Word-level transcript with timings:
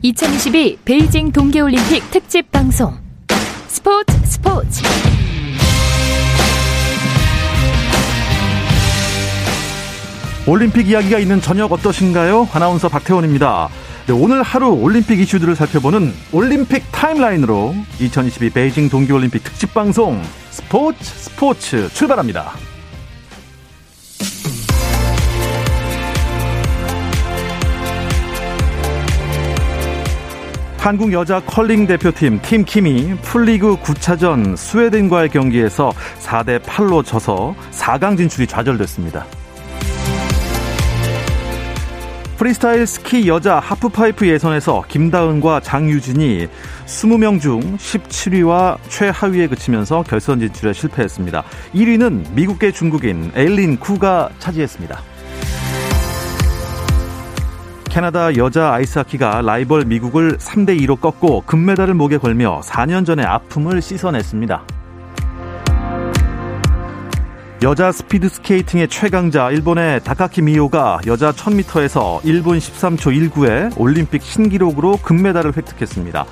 2022 0.00 0.78
베이징 0.84 1.32
동계올림픽 1.32 2.08
특집 2.12 2.52
방송 2.52 2.96
스포츠 3.66 4.16
스포츠 4.24 4.82
올림픽 10.46 10.88
이야기가 10.88 11.18
있는 11.18 11.40
저녁 11.40 11.72
어떠신가요? 11.72 12.48
아나운서 12.52 12.88
박태원입니다. 12.88 13.68
네, 14.06 14.12
오늘 14.12 14.42
하루 14.42 14.70
올림픽 14.70 15.18
이슈들을 15.18 15.56
살펴보는 15.56 16.12
올림픽 16.32 16.84
타임라인으로 16.92 17.74
2022 18.00 18.50
베이징 18.50 18.88
동계올림픽 18.90 19.42
특집 19.42 19.74
방송 19.74 20.22
스포츠 20.50 21.02
스포츠 21.02 21.88
출발합니다. 21.92 22.67
한국 30.78 31.12
여자 31.12 31.40
컬링 31.40 31.86
대표팀 31.86 32.40
팀킴이 32.40 33.16
풀리그 33.20 33.76
9차전 33.76 34.56
스웨덴과의 34.56 35.28
경기에서 35.28 35.92
4대 36.20 36.60
8로 36.60 37.04
져서 37.04 37.54
4강 37.72 38.16
진출이 38.16 38.46
좌절됐습니다. 38.46 39.26
프리스타일 42.38 42.86
스키 42.86 43.28
여자 43.28 43.58
하프파이프 43.58 44.26
예선에서 44.26 44.84
김다은과 44.88 45.60
장유진이 45.60 46.46
20명 46.86 47.40
중 47.40 47.76
17위와 47.76 48.78
최하위에 48.88 49.48
그치면서 49.48 50.04
결선 50.04 50.38
진출에 50.38 50.72
실패했습니다. 50.72 51.42
1위는 51.74 52.32
미국계 52.32 52.70
중국인 52.70 53.32
에일린 53.34 53.78
구가 53.78 54.30
차지했습니다. 54.38 55.17
캐나다 57.98 58.36
여자 58.36 58.74
아이스하키가 58.74 59.42
라이벌 59.42 59.86
미국을 59.86 60.36
3대 60.38 60.80
2로 60.82 61.00
꺾고 61.00 61.42
금메달을 61.46 61.94
목에 61.94 62.18
걸며 62.18 62.60
4년 62.62 63.04
전의 63.04 63.26
아픔을 63.26 63.82
씻어냈습니다. 63.82 64.62
여자 67.62 67.90
스피드 67.90 68.28
스케이팅의 68.28 68.86
최강자 68.86 69.50
일본의 69.50 70.04
다카키 70.04 70.42
미오가 70.42 71.00
여자 71.08 71.32
1000m에서 71.32 72.20
1분 72.20 72.58
13초 72.58 73.32
19의 73.32 73.72
올림픽 73.76 74.22
신기록으로 74.22 74.98
금메달을 74.98 75.56
획득했습니다. 75.56 76.24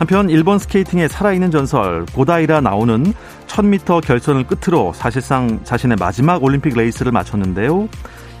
한편 0.00 0.28
일본 0.28 0.58
스케이팅의 0.58 1.08
살아있는 1.08 1.52
전설 1.52 2.04
고다이라 2.06 2.62
나오는 2.62 3.14
1000m 3.46 4.04
결선을 4.04 4.48
끝으로 4.48 4.92
사실상 4.92 5.60
자신의 5.62 5.98
마지막 6.00 6.42
올림픽 6.42 6.76
레이스를 6.76 7.12
마쳤는데요. 7.12 7.88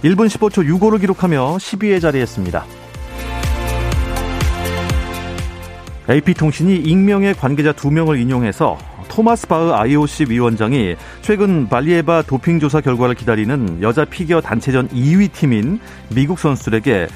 1분 0.02 0.28
15초 0.28 0.66
65를 0.68 1.00
기록하며 1.00 1.56
10위에 1.58 2.00
자리했습니다. 2.00 2.64
AP통신이 6.10 6.76
익명의 6.76 7.34
관계자 7.34 7.72
2명을 7.72 8.20
인용해서 8.20 8.76
토마스 9.08 9.46
바흐 9.46 9.72
IOC 9.72 10.26
위원장이 10.30 10.96
최근 11.20 11.68
발리에바 11.68 12.22
도핑 12.22 12.58
조사 12.58 12.80
결과를 12.80 13.14
기다리는 13.14 13.82
여자 13.82 14.04
피겨 14.04 14.40
단체전 14.40 14.88
2위 14.88 15.30
팀인 15.32 15.78
미국 16.08 16.38
선수들에게 16.38 17.08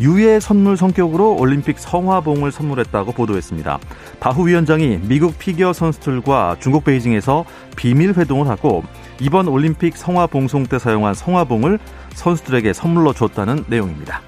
유예 0.00 0.40
선물 0.40 0.76
성격으로 0.76 1.36
올림픽 1.36 1.78
성화봉을 1.78 2.52
선물했다고 2.52 3.12
보도했습니다. 3.12 3.78
바후 4.20 4.46
위원장이 4.46 5.00
미국 5.02 5.38
피겨 5.38 5.72
선수들과 5.72 6.56
중국 6.60 6.84
베이징에서 6.84 7.44
비밀 7.76 8.12
회동을 8.12 8.48
하고 8.48 8.82
이번 9.20 9.48
올림픽 9.48 9.96
성화봉송 9.96 10.66
때 10.66 10.78
사용한 10.78 11.14
성화봉을 11.14 11.78
선수들에게 12.14 12.72
선물로 12.72 13.12
줬다는 13.14 13.64
내용입니다. 13.68 14.20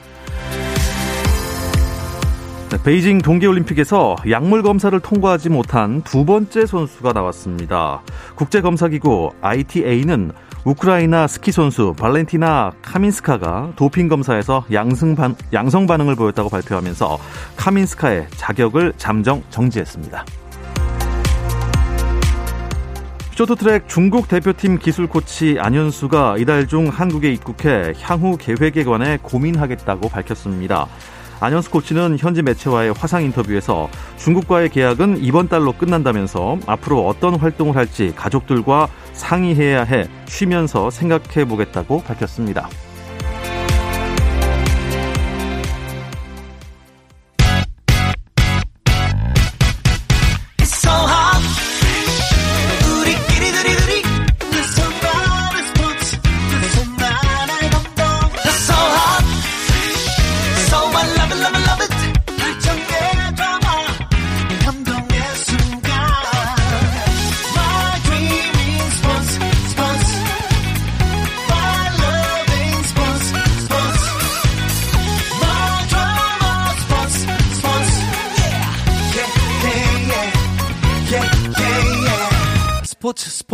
네, 2.70 2.76
베이징 2.82 3.18
동계올림픽에서 3.18 4.16
약물 4.28 4.62
검사를 4.62 4.98
통과하지 5.00 5.48
못한 5.48 6.02
두 6.02 6.26
번째 6.26 6.66
선수가 6.66 7.14
나왔습니다. 7.14 8.02
국제검사기구 8.34 9.30
ITA는 9.40 10.32
우크라이나 10.68 11.26
스키 11.26 11.50
선수 11.50 11.94
발렌티나 11.94 12.72
카민스카가 12.82 13.72
도핑 13.74 14.08
검사에서 14.08 14.66
양성, 14.70 15.14
반, 15.14 15.34
양성 15.54 15.86
반응을 15.86 16.14
보였다고 16.14 16.50
발표하면서 16.50 17.18
카민스카의 17.56 18.26
자격을 18.32 18.92
잠정 18.98 19.42
정지했습니다. 19.48 20.26
쇼트트랙 23.34 23.88
중국 23.88 24.28
대표팀 24.28 24.78
기술 24.78 25.06
코치 25.06 25.56
안현수가 25.58 26.36
이달 26.38 26.66
중 26.66 26.88
한국에 26.88 27.32
입국해 27.32 27.94
향후 28.02 28.36
계획에 28.36 28.84
관해 28.84 29.18
고민하겠다고 29.22 30.10
밝혔습니다. 30.10 30.86
안현수 31.40 31.70
코치는 31.70 32.18
현지 32.18 32.42
매체와의 32.42 32.92
화상 32.92 33.22
인터뷰에서 33.22 33.88
중국과의 34.16 34.70
계약은 34.70 35.22
이번 35.22 35.48
달로 35.48 35.72
끝난다면서 35.72 36.58
앞으로 36.66 37.06
어떤 37.06 37.36
활동을 37.36 37.76
할지 37.76 38.12
가족들과 38.16 38.88
상의해야 39.12 39.84
해 39.84 40.08
쉬면서 40.26 40.90
생각해 40.90 41.44
보겠다고 41.46 42.02
밝혔습니다. 42.02 42.68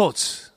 스포츠 0.05 0.53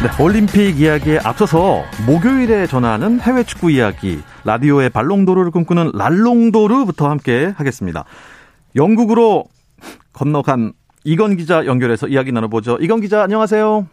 네, 0.00 0.22
올림픽 0.22 0.78
이야기에 0.78 1.18
앞서서 1.24 1.82
목요일에 2.06 2.68
전하는 2.68 3.20
해외 3.20 3.42
축구 3.42 3.72
이야기 3.72 4.20
라디오의 4.44 4.90
발롱도르를 4.90 5.50
꿈꾸는 5.50 5.90
랄롱도르부터 5.92 7.10
함께 7.10 7.52
하겠습니다. 7.56 8.04
영국으로 8.76 9.46
건너간 10.12 10.72
이건 11.08 11.36
기자 11.38 11.64
연결해서 11.64 12.06
이야기 12.08 12.32
나눠보죠. 12.32 12.76
이건 12.82 13.00
기자 13.00 13.22
안녕하세요. 13.22 13.86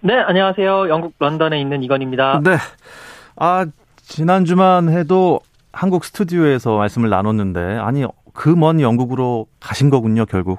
네, 0.00 0.14
안녕하세요. 0.14 0.88
영국 0.88 1.12
런던에 1.18 1.60
있는 1.60 1.82
이건입니다. 1.82 2.40
네. 2.42 2.56
아, 3.36 3.66
지난 3.98 4.46
주만 4.46 4.88
해도 4.88 5.40
한국 5.74 6.06
스튜디오에서 6.06 6.78
말씀을 6.78 7.10
나눴는데 7.10 7.60
아니 7.60 8.06
그 8.32 8.56
먼 8.56 8.80
영국으로 8.80 9.46
가신 9.60 9.90
거군요, 9.90 10.24
결국. 10.24 10.58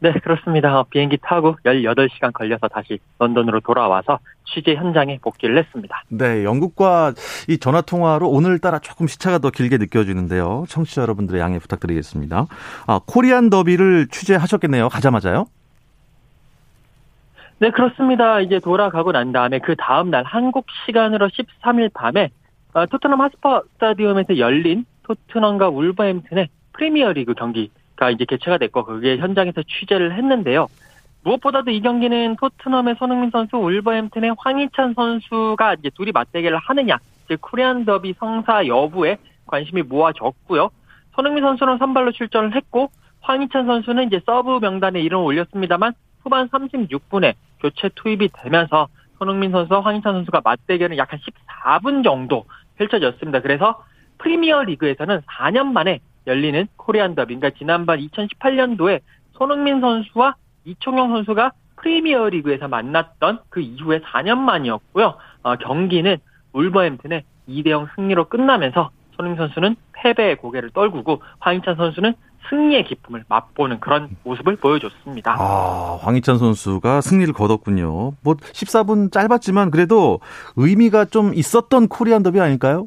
네, 0.00 0.12
그렇습니다. 0.12 0.84
비행기 0.90 1.18
타고 1.22 1.56
18시간 1.64 2.32
걸려서 2.32 2.68
다시 2.68 3.00
런던으로 3.18 3.60
돌아와서 3.60 4.20
취재 4.44 4.74
현장에 4.74 5.18
복귀를 5.20 5.58
했습니다. 5.58 6.02
네, 6.08 6.44
영국과 6.44 7.12
이 7.48 7.58
전화 7.58 7.80
통화로 7.80 8.28
오늘따라 8.28 8.78
조금 8.78 9.08
시차가 9.08 9.38
더 9.38 9.50
길게 9.50 9.78
느껴지는데요. 9.78 10.64
청취자 10.68 11.02
여러분들의 11.02 11.40
양해 11.40 11.58
부탁드리겠습니다. 11.58 12.46
아, 12.86 13.00
코리안 13.06 13.50
더비를 13.50 14.06
취재하셨겠네요. 14.08 14.88
가자마자요? 14.88 15.46
네, 17.58 17.70
그렇습니다. 17.70 18.40
이제 18.40 18.60
돌아가고 18.60 19.10
난 19.10 19.32
다음에 19.32 19.58
그 19.58 19.74
다음 19.76 20.10
날 20.10 20.22
한국 20.24 20.66
시간으로 20.86 21.28
13일 21.28 21.92
밤에 21.92 22.30
어, 22.74 22.86
토트넘 22.86 23.20
하스퍼 23.20 23.62
스타디움에서 23.74 24.38
열린 24.38 24.84
토트넘과 25.02 25.68
울버햄튼의 25.70 26.48
프리미어리그 26.74 27.34
경기 27.34 27.70
가 27.98 28.10
이제 28.10 28.24
개최가 28.24 28.58
됐고 28.58 28.84
그게 28.84 29.18
현장에서 29.18 29.62
취재를 29.64 30.16
했는데요. 30.16 30.68
무엇보다도 31.24 31.72
이 31.72 31.80
경기는 31.80 32.36
토트넘의 32.36 32.94
손흥민 32.98 33.30
선수, 33.30 33.56
울버햄튼의 33.56 34.36
황희찬 34.38 34.94
선수가 34.94 35.74
이제 35.74 35.90
둘이 35.90 36.12
맞대결을 36.12 36.58
하느냐, 36.58 36.98
즉 37.26 37.40
코리안 37.40 37.84
더비 37.84 38.14
성사 38.18 38.66
여부에 38.68 39.18
관심이 39.46 39.82
모아졌고요. 39.82 40.70
손흥민 41.16 41.42
선수는 41.42 41.78
선발로 41.78 42.12
출전을 42.12 42.54
했고 42.54 42.90
황희찬 43.22 43.66
선수는 43.66 44.06
이제 44.06 44.20
서브 44.24 44.60
명단에 44.60 45.00
이름을 45.00 45.24
올렸습니다만 45.24 45.92
후반 46.22 46.48
36분에 46.48 47.34
교체 47.60 47.90
투입이 47.96 48.28
되면서 48.32 48.86
손흥민 49.18 49.50
선수와 49.50 49.80
황희찬 49.80 50.14
선수가 50.14 50.42
맞대결은 50.44 50.96
약 50.98 51.12
한 51.12 51.18
14분 51.18 52.04
정도 52.04 52.44
펼쳐졌습니다. 52.76 53.40
그래서 53.40 53.82
프리미어 54.18 54.62
리그에서는 54.62 55.22
4년 55.22 55.72
만에 55.72 55.98
열리는 56.28 56.68
코리안 56.76 57.14
더비, 57.14 57.34
그러니까 57.34 57.58
지난번 57.58 57.98
2018년도에 57.98 59.00
손흥민 59.32 59.80
선수와 59.80 60.36
이청용 60.64 61.08
선수가 61.08 61.52
프리미어 61.76 62.28
리그에서 62.28 62.68
만났던 62.68 63.40
그 63.48 63.60
이후에 63.60 64.00
4년 64.00 64.38
만이었고요. 64.38 65.14
어, 65.42 65.56
경기는 65.56 66.18
울버햄튼의 66.52 67.24
2대0 67.48 67.88
승리로 67.94 68.28
끝나면서 68.28 68.90
손흥민 69.16 69.38
선수는 69.38 69.76
패배의 69.92 70.36
고개를 70.36 70.70
떨구고 70.70 71.22
황희찬 71.40 71.76
선수는 71.76 72.14
승리의 72.50 72.84
기쁨을 72.84 73.24
맛보는 73.28 73.80
그런 73.80 74.16
모습을 74.24 74.56
보여줬습니다. 74.56 75.36
아, 75.38 75.98
황희찬 76.00 76.38
선수가 76.38 77.00
승리를 77.00 77.32
거뒀군요. 77.34 78.12
뭐 78.22 78.34
14분 78.34 79.12
짧았지만 79.12 79.70
그래도 79.70 80.20
의미가 80.56 81.06
좀 81.06 81.34
있었던 81.34 81.88
코리안 81.88 82.22
더비 82.22 82.40
아닐까요? 82.40 82.86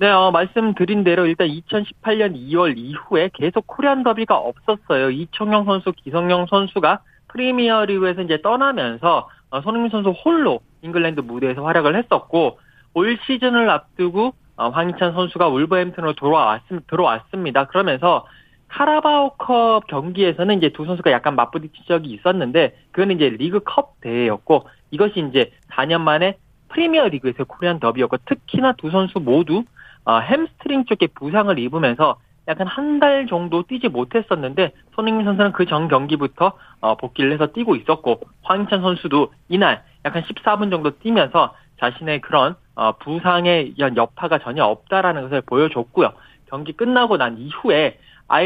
네, 0.00 0.08
어, 0.08 0.30
말씀드린 0.30 1.04
대로 1.04 1.26
일단 1.26 1.48
2018년 1.48 2.34
2월 2.34 2.72
이후에 2.78 3.28
계속 3.34 3.66
코리안 3.66 4.02
더비가 4.02 4.34
없었어요. 4.34 5.10
이청용 5.10 5.66
선수, 5.66 5.92
기성용 5.92 6.46
선수가 6.46 7.00
프리미어 7.28 7.84
리그에서 7.84 8.22
이제 8.22 8.40
떠나면서 8.40 9.28
어, 9.50 9.60
손흥민 9.60 9.90
선수 9.90 10.08
홀로 10.08 10.60
잉글랜드 10.80 11.20
무대에서 11.20 11.62
활약을 11.66 11.96
했었고 11.96 12.58
올 12.94 13.18
시즌을 13.26 13.68
앞두고 13.68 14.32
어, 14.56 14.68
황희찬 14.70 15.12
선수가 15.12 15.48
울버햄튼으로 15.48 16.14
돌아왔, 16.14 16.62
들어왔습니다. 16.86 17.66
그러면서 17.66 18.24
카라바오컵 18.68 19.86
경기에서는 19.86 20.56
이제 20.56 20.70
두 20.70 20.86
선수가 20.86 21.10
약간 21.10 21.36
맞부딪힌 21.36 21.84
적이 21.86 22.12
있었는데 22.12 22.74
그건 22.90 23.10
이제 23.10 23.28
리그컵 23.28 24.00
대회였고 24.00 24.66
이것이 24.92 25.26
이제 25.28 25.52
4년 25.72 26.00
만에 26.00 26.38
프리미어 26.70 27.08
리그에서 27.08 27.44
코리안 27.44 27.80
더비였고 27.80 28.16
특히나 28.24 28.72
두 28.78 28.90
선수 28.90 29.20
모두 29.20 29.64
어, 30.04 30.18
햄스트링 30.18 30.84
쪽에 30.86 31.08
부상을 31.08 31.58
입으면서 31.58 32.16
약간 32.48 32.66
한 32.66 32.98
달 33.00 33.26
정도 33.26 33.62
뛰지 33.62 33.88
못했었는데 33.88 34.72
손흥민 34.94 35.24
선수는 35.24 35.52
그 35.52 35.64
전 35.66 35.88
경기부터 35.88 36.52
어, 36.80 36.96
복귀를 36.96 37.32
해서 37.32 37.46
뛰고 37.48 37.76
있었고 37.76 38.20
황희찬 38.42 38.82
선수도 38.82 39.32
이날 39.48 39.82
약간 40.04 40.22
14분 40.22 40.70
정도 40.70 40.98
뛰면서 40.98 41.54
자신의 41.78 42.20
그런 42.20 42.56
어, 42.74 42.92
부상에 42.92 43.72
의한 43.76 43.96
여파가 43.96 44.38
전혀 44.38 44.64
없다라는 44.64 45.22
것을 45.22 45.42
보여줬고요. 45.42 46.12
경기 46.48 46.72
끝나고 46.72 47.16
난 47.16 47.38
이후에 47.38 47.98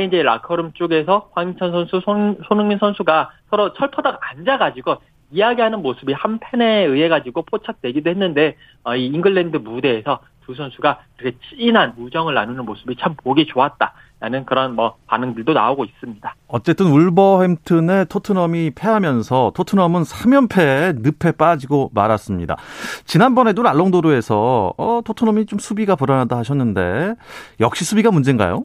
이제 0.06 0.22
라커룸 0.22 0.72
쪽에서 0.74 1.30
황희찬 1.32 1.72
선수, 1.72 2.00
손, 2.04 2.38
손흥민 2.48 2.78
선수가 2.78 3.30
서로 3.50 3.72
철퍼덕 3.74 4.18
앉아가지고 4.20 4.96
이야기하는 5.32 5.82
모습이 5.82 6.12
한 6.12 6.38
팬에 6.38 6.84
의해 6.84 7.08
가지고 7.08 7.42
포착되기도 7.42 8.08
했는데 8.10 8.56
어, 8.84 8.94
이 8.94 9.06
잉글랜드 9.06 9.56
무대에서 9.58 10.20
두 10.46 10.54
선수가 10.54 10.98
그렇게 11.16 11.36
진한 11.48 11.94
우정을 11.96 12.34
나누는 12.34 12.64
모습이 12.64 12.96
참 13.00 13.14
보기 13.16 13.46
좋았다라는 13.46 14.44
그런 14.46 14.74
뭐 14.74 14.96
반응들도 15.06 15.52
나오고 15.52 15.84
있습니다. 15.84 16.34
어쨌든 16.48 16.86
울버햄튼의 16.86 18.06
토트넘이 18.06 18.72
패하면서 18.74 19.52
토트넘은 19.54 20.02
3연패에 20.02 21.00
늪에 21.02 21.32
빠지고 21.32 21.90
말았습니다. 21.94 22.56
지난번에도 23.04 23.62
랄롱도르에서 23.62 24.74
어, 24.76 25.00
토트넘이 25.04 25.46
좀 25.46 25.58
수비가 25.58 25.96
불안하다 25.96 26.36
하셨는데 26.36 27.14
역시 27.60 27.84
수비가 27.84 28.10
문제인가요? 28.10 28.64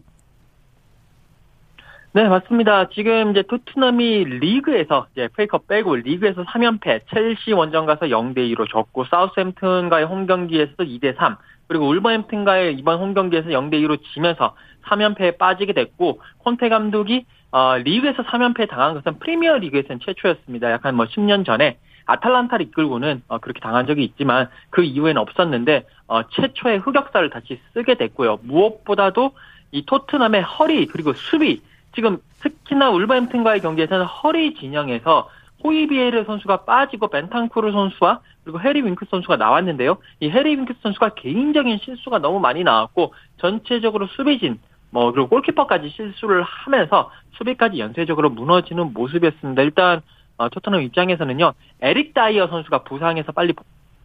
네, 2.11 2.27
맞습니다. 2.27 2.89
지금 2.89 3.29
이제 3.29 3.43
토트넘이 3.43 4.23
리그에서 4.25 5.05
이제 5.11 5.29
페이컵 5.37 5.67
빼고 5.67 5.95
리그에서 5.97 6.43
3연패, 6.43 7.01
첼시 7.07 7.51
원정 7.51 7.85
가서 7.85 8.07
0대 8.07 8.37
2로 8.51 8.67
졌고 8.67 9.05
사우스햄튼과의 9.05 10.05
홈 10.05 10.25
경기에서도 10.25 10.83
2대 10.85 11.15
3, 11.15 11.35
그리고 11.67 11.87
울버햄튼과의 11.87 12.73
이번 12.79 12.97
홈 12.97 13.13
경기에서 13.13 13.49
0대 13.49 13.73
2로 13.73 13.99
지면서 14.11 14.55
3연패에 14.85 15.37
빠지게 15.37 15.73
됐고 15.73 16.19
콘테 16.39 16.69
감독이 16.69 17.27
어, 17.51 17.77
리그에서 17.77 18.23
3연패 18.23 18.67
당한 18.69 18.95
것은 18.95 19.19
프리미어 19.19 19.57
리그에서는 19.57 19.99
최초였습니다. 20.03 20.71
약간 20.71 20.95
뭐 20.95 21.05
10년 21.05 21.45
전에 21.45 21.77
아탈란타를 22.07 22.65
이끌고는 22.65 23.21
어, 23.27 23.37
그렇게 23.37 23.59
당한 23.59 23.85
적이 23.85 24.03
있지만 24.05 24.49
그 24.71 24.81
이후에는 24.81 25.21
없었는데 25.21 25.85
어, 26.07 26.27
최초의 26.27 26.79
흑역사를 26.79 27.29
다시 27.29 27.59
쓰게 27.75 27.95
됐고요. 27.95 28.39
무엇보다도 28.41 29.33
이 29.71 29.85
토트넘의 29.85 30.41
허리 30.41 30.87
그리고 30.87 31.13
수비 31.13 31.61
지금 31.95 32.17
특히나 32.41 32.89
울버햄튼과의 32.89 33.61
경기에서는 33.61 34.05
허리 34.05 34.53
진영에서 34.55 35.29
호이비에르 35.63 36.23
선수가 36.25 36.63
빠지고 36.63 37.07
벤탄쿠르 37.07 37.71
선수와 37.71 38.21
그리고 38.43 38.61
해리 38.61 38.81
윙크 38.81 39.05
선수가 39.09 39.35
나왔는데요. 39.37 39.97
이 40.21 40.29
해리 40.29 40.51
윙크 40.51 40.75
선수가 40.81 41.15
개인적인 41.15 41.79
실수가 41.79 42.19
너무 42.19 42.39
많이 42.39 42.63
나왔고 42.63 43.13
전체적으로 43.37 44.07
수비진 44.07 44.59
뭐 44.91 45.11
그리고 45.11 45.27
골키퍼까지 45.27 45.89
실수를 45.89 46.43
하면서 46.43 47.11
수비까지 47.37 47.79
연쇄적으로 47.79 48.29
무너지는 48.29 48.93
모습이었습니다. 48.93 49.61
일단 49.61 50.01
어, 50.37 50.47
토트넘 50.47 50.81
입장에서는요. 50.81 51.53
에릭 51.81 52.13
다이어 52.13 52.47
선수가 52.47 52.83
부상해서 52.83 53.33
빨리 53.33 53.53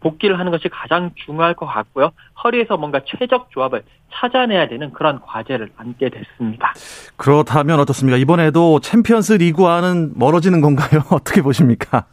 복귀를 0.04 0.38
하는 0.38 0.52
것이 0.52 0.68
가장 0.68 1.10
중요할 1.24 1.54
것 1.54 1.64
같고요. 1.66 2.12
허리에서 2.44 2.76
뭔가 2.76 3.00
최적 3.06 3.50
조합을 3.50 3.82
찾아내야 4.12 4.68
되는 4.68 4.92
그런 4.92 5.20
과제를 5.20 5.70
안게 5.76 6.10
됐습니다. 6.10 6.74
그렇다면 7.16 7.80
어떻습니까? 7.80 8.18
이번에도 8.18 8.80
챔피언스 8.80 9.32
리그와는 9.34 10.12
멀어지는 10.14 10.60
건가요? 10.60 11.02
어떻게 11.10 11.40
보십니까? 11.40 12.04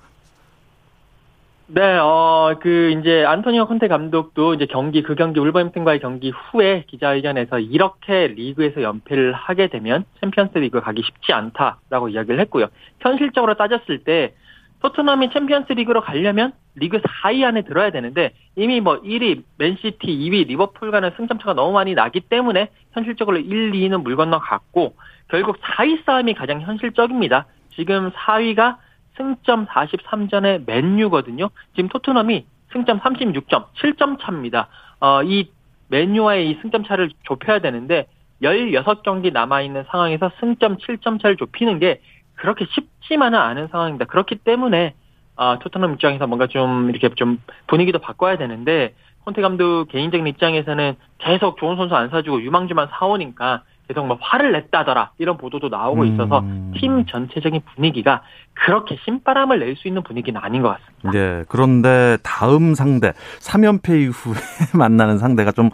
네, 1.73 1.97
어, 1.97 2.55
그, 2.61 2.91
이제, 2.99 3.23
안토니오 3.23 3.65
콘테 3.67 3.87
감독도 3.87 4.55
이제 4.55 4.65
경기, 4.65 5.01
그 5.03 5.15
경기, 5.15 5.39
울버햄튼과의 5.39 6.01
경기 6.01 6.29
후에 6.29 6.83
기자회견에서 6.87 7.59
이렇게 7.59 8.27
리그에서 8.27 8.81
연패를 8.81 9.31
하게 9.31 9.67
되면 9.67 10.03
챔피언스 10.19 10.57
리그 10.57 10.81
가기 10.81 11.01
쉽지 11.01 11.31
않다라고 11.31 12.09
이야기를 12.09 12.41
했고요. 12.41 12.67
현실적으로 12.99 13.53
따졌을 13.53 14.03
때, 14.03 14.33
토트넘이 14.81 15.29
챔피언스 15.31 15.73
리그로 15.73 16.01
가려면 16.01 16.53
리그 16.75 16.99
4위 16.99 17.43
안에 17.43 17.61
들어야 17.63 17.91
되는데 17.91 18.33
이미 18.55 18.81
뭐 18.81 19.01
1위 19.01 19.43
맨시티, 19.57 20.07
2위 20.07 20.47
리버풀 20.47 20.91
간의 20.91 21.13
승점차가 21.17 21.53
너무 21.53 21.73
많이 21.73 21.93
나기 21.93 22.19
때문에 22.19 22.69
현실적으로 22.93 23.37
1, 23.37 23.71
2위는 23.71 24.01
물 24.01 24.15
건너갔고 24.15 24.95
결국 25.27 25.57
4위 25.61 26.03
싸움이 26.05 26.33
가장 26.33 26.61
현실적입니다. 26.61 27.45
지금 27.69 28.11
4위가 28.11 28.77
승점 29.17 29.67
43전의 29.67 30.65
맨유거든요. 30.65 31.49
지금 31.75 31.89
토트넘이 31.89 32.45
승점 32.71 32.99
36점, 32.99 33.65
7점 33.75 34.19
차입니다. 34.19 34.67
어, 34.99 35.21
이 35.23 35.49
맨유와의 35.89 36.49
이 36.49 36.59
승점 36.61 36.85
차를 36.85 37.11
좁혀야 37.23 37.59
되는데 37.59 38.07
16경기 38.41 39.31
남아있는 39.31 39.85
상황에서 39.89 40.31
승점 40.39 40.77
7점 40.77 41.21
차를 41.21 41.37
좁히는 41.37 41.79
게 41.79 42.01
그렇게 42.41 42.65
쉽지만은 42.71 43.37
않은 43.37 43.67
상황입니다. 43.67 44.05
그렇기 44.05 44.37
때문에 44.37 44.95
아, 45.35 45.59
토트넘 45.59 45.93
입장에서 45.93 46.25
뭔가 46.25 46.47
좀 46.47 46.89
이렇게 46.89 47.13
좀 47.13 47.37
분위기도 47.67 47.99
바꿔야 47.99 48.35
되는데 48.35 48.95
콘테 49.25 49.43
감독 49.43 49.85
개인적인 49.89 50.25
입장에서는 50.25 50.95
계속 51.19 51.57
좋은 51.57 51.75
선수 51.77 51.95
안 51.95 52.09
사주고 52.09 52.41
유망주만 52.41 52.87
사오니까 52.91 53.61
계속 53.87 54.07
뭐 54.07 54.17
화를 54.19 54.53
냈다더라 54.53 55.11
이런 55.19 55.37
보도도 55.37 55.69
나오고 55.69 56.05
있어서 56.05 56.39
음. 56.39 56.73
팀 56.75 57.05
전체적인 57.05 57.61
분위기가 57.75 58.23
그렇게 58.53 58.97
신바람을 59.05 59.59
낼 59.59 59.75
수 59.75 59.87
있는 59.87 60.01
분위기는 60.01 60.41
아닌 60.41 60.63
것 60.63 60.69
같습니다. 60.69 61.11
네, 61.11 61.43
그런데 61.47 62.17
다음 62.23 62.73
상대 62.73 63.11
3연패 63.39 63.89
이후에 64.01 64.33
만나는 64.73 65.19
상대가 65.19 65.51
좀 65.51 65.69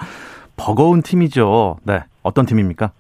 버거운 0.58 1.02
팀이죠. 1.02 1.78
네, 1.84 2.04
어떤 2.24 2.46
팀입니까? 2.46 2.92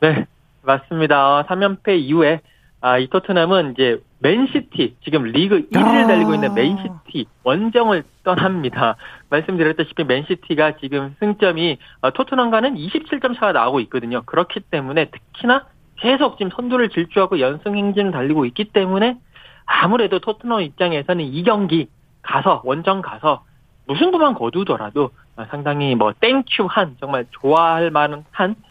네, 0.00 0.26
맞습니다. 0.62 1.44
3연패 1.44 1.98
이후에 2.00 2.40
아, 2.82 2.98
이 2.98 3.08
토트넘은 3.08 3.72
이제 3.72 4.00
맨시티 4.20 4.96
지금 5.04 5.24
리그 5.24 5.68
1위를 5.68 6.06
달리고 6.06 6.34
있는 6.34 6.54
맨시티 6.54 7.26
원정을 7.44 8.04
떠납니다. 8.24 8.96
말씀드렸다시피 9.28 10.04
맨시티가 10.04 10.78
지금 10.78 11.14
승점이 11.20 11.78
어, 12.00 12.10
토트넘과는 12.10 12.76
27점 12.76 13.34
차가 13.34 13.52
나오고 13.52 13.80
있거든요. 13.80 14.22
그렇기 14.22 14.60
때문에 14.70 15.10
특히나 15.10 15.66
계속 15.96 16.38
지금 16.38 16.50
선두를 16.50 16.88
질주하고 16.88 17.40
연승 17.40 17.76
행진을 17.76 18.12
달리고 18.12 18.46
있기 18.46 18.72
때문에 18.72 19.18
아무래도 19.66 20.18
토트넘 20.18 20.62
입장에서는 20.62 21.22
이 21.22 21.42
경기 21.42 21.88
가서 22.22 22.62
원정 22.64 23.02
가서 23.02 23.44
무승부만 23.94 24.34
거두더라도 24.34 25.10
상당히 25.50 25.96
뭐 25.96 26.12
thank 26.20 26.54
you한 26.54 26.96
정말 27.00 27.26
좋아할 27.30 27.90
만한 27.90 28.24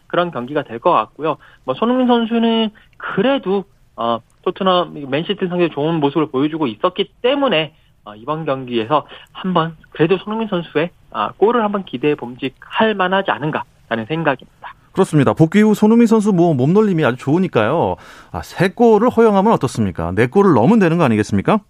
그런 0.06 0.30
경기가 0.30 0.62
될 0.62 0.78
것 0.78 0.90
같고요. 0.92 1.36
뭐 1.64 1.74
손흥민 1.74 2.06
선수는 2.06 2.70
그래도 2.96 3.64
어 3.96 4.20
토트넘 4.42 4.94
맨시티 5.10 5.46
상대 5.48 5.68
좋은 5.68 6.00
모습을 6.00 6.30
보여주고 6.30 6.66
있었기 6.66 7.12
때문에 7.20 7.74
어, 8.04 8.14
이번 8.14 8.46
경기에서 8.46 9.06
한번 9.32 9.76
그래도 9.90 10.16
손흥민 10.16 10.48
선수의 10.48 10.88
아, 11.10 11.32
골을 11.36 11.62
한번 11.62 11.84
기대해 11.84 12.14
봄직할 12.14 12.94
만하지 12.94 13.30
않은가라는 13.30 14.06
생각입니다. 14.08 14.72
그렇습니다. 14.92 15.34
복귀 15.34 15.60
후 15.60 15.74
손흥민 15.74 16.06
선수 16.06 16.32
뭐 16.32 16.54
몸놀림이 16.54 17.04
아주 17.04 17.18
좋으니까요. 17.18 17.96
아, 18.32 18.42
세 18.42 18.70
골을 18.70 19.10
허용하면 19.10 19.52
어떻습니까? 19.52 20.12
네 20.14 20.26
골을 20.28 20.54
넣으면 20.54 20.78
되는 20.78 20.96
거 20.96 21.04
아니겠습니까? 21.04 21.60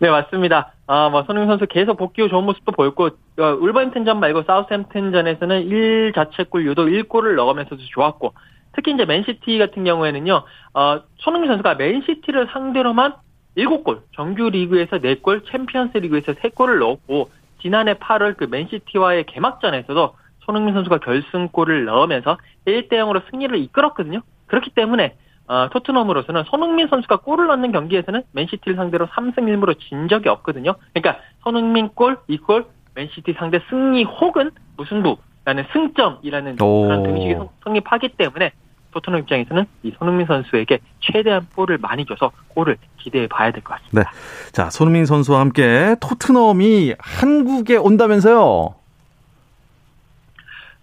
네, 0.00 0.10
맞습니다. 0.10 0.72
아, 0.86 1.08
뭐, 1.10 1.22
손흥민 1.24 1.48
선수 1.48 1.66
계속 1.66 1.96
복귀 1.96 2.22
후 2.22 2.28
좋은 2.28 2.44
모습도 2.44 2.72
보였고, 2.72 3.10
어, 3.38 3.44
울버햄튼전 3.60 4.20
말고 4.20 4.44
사우스햄튼전에서는 4.44 5.66
1 5.66 6.12
자책골 6.14 6.64
유도 6.66 6.86
1골을 6.86 7.34
넣으면서도 7.36 7.82
좋았고, 7.90 8.32
특히 8.74 8.92
이제 8.92 9.04
맨시티 9.04 9.58
같은 9.58 9.84
경우에는요, 9.84 10.44
어, 10.74 11.00
손흥민 11.18 11.50
선수가 11.50 11.74
맨시티를 11.74 12.48
상대로만 12.52 13.14
7골, 13.56 14.00
정규 14.14 14.48
리그에서 14.48 14.98
4골, 14.98 15.50
챔피언스 15.50 15.98
리그에서 15.98 16.32
3골을 16.32 16.78
넣었고, 16.78 17.30
지난해 17.60 17.94
8월 17.94 18.36
그 18.36 18.44
맨시티와의 18.44 19.24
개막전에서도 19.26 20.14
손흥민 20.40 20.74
선수가 20.74 20.98
결승골을 20.98 21.84
넣으면서 21.84 22.38
1대 22.66 22.94
0으로 22.94 23.22
승리를 23.30 23.56
이끌었거든요. 23.56 24.22
그렇기 24.46 24.70
때문에 24.70 25.16
어, 25.48 25.68
토트넘으로서는 25.70 26.44
손흥민 26.44 26.88
선수가 26.88 27.18
골을 27.18 27.46
넣는 27.48 27.72
경기에서는 27.72 28.22
맨시티를 28.32 28.76
상대로 28.76 29.06
3승 29.08 29.38
1무로 29.38 29.78
진 29.80 30.08
적이 30.08 30.28
없거든요. 30.30 30.74
그러니까 30.94 31.22
손흥민 31.42 31.88
골, 31.88 32.18
equal, 32.28 32.66
맨시티 32.94 33.34
상대 33.38 33.60
승리 33.68 34.04
혹은 34.04 34.50
무승부라는 34.76 35.64
승점이라는 35.72 36.60
오. 36.62 36.82
그런 36.82 37.02
등식이 37.02 37.34
성립하기 37.64 38.08
때문에 38.16 38.52
토트넘 38.92 39.20
입장에서는 39.20 39.64
이 39.84 39.92
손흥민 39.98 40.26
선수에게 40.26 40.78
최대한 41.00 41.46
골을 41.56 41.78
많이 41.78 42.04
줘서 42.04 42.30
골을 42.48 42.76
기대해 42.98 43.26
봐야 43.26 43.50
될 43.50 43.62
것 43.62 43.74
같습니다. 43.80 44.10
네. 44.10 44.50
자, 44.52 44.68
손흥민 44.70 45.06
선수와 45.06 45.40
함께 45.40 45.96
토트넘이 46.00 46.94
한국에 46.98 47.76
온다면서요? 47.76 48.74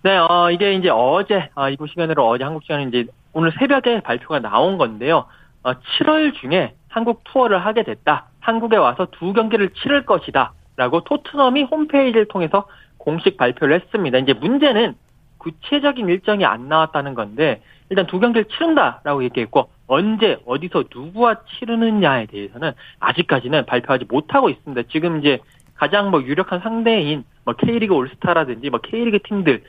네, 0.01 0.17
어, 0.17 0.49
이게 0.51 0.73
이제 0.73 0.89
어제, 0.89 1.49
어, 1.55 1.69
이곳 1.69 1.89
시간으로 1.89 2.27
어제 2.27 2.43
한국 2.43 2.63
시간에 2.63 2.83
이제 2.85 3.05
오늘 3.33 3.51
새벽에 3.57 4.01
발표가 4.01 4.39
나온 4.39 4.77
건데요. 4.77 5.25
어, 5.63 5.73
7월 5.73 6.33
중에 6.35 6.73
한국 6.87 7.23
투어를 7.25 7.63
하게 7.65 7.83
됐다. 7.83 8.25
한국에 8.39 8.77
와서 8.77 9.07
두 9.11 9.33
경기를 9.33 9.69
치를 9.69 10.05
것이다. 10.05 10.53
라고 10.75 11.01
토트넘이 11.01 11.63
홈페이지를 11.63 12.27
통해서 12.27 12.67
공식 12.97 13.37
발표를 13.37 13.75
했습니다. 13.75 14.17
이제 14.17 14.33
문제는 14.33 14.95
구체적인 15.37 16.07
일정이 16.07 16.45
안 16.45 16.67
나왔다는 16.67 17.15
건데, 17.15 17.61
일단 17.89 18.07
두 18.07 18.19
경기를 18.19 18.45
치른다라고 18.45 19.23
얘기했고, 19.25 19.69
언제, 19.87 20.37
어디서, 20.45 20.85
누구와 20.93 21.41
치르느냐에 21.45 22.27
대해서는 22.27 22.71
아직까지는 22.99 23.65
발표하지 23.65 24.05
못하고 24.09 24.49
있습니다. 24.49 24.87
지금 24.89 25.19
이제 25.19 25.39
가장 25.75 26.11
뭐 26.11 26.21
유력한 26.23 26.59
상대인 26.59 27.23
뭐 27.45 27.55
K리그 27.55 27.93
올스타라든지 27.93 28.69
뭐 28.69 28.79
K리그 28.79 29.19
팀들을 29.23 29.61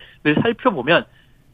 살펴보면 0.43 1.05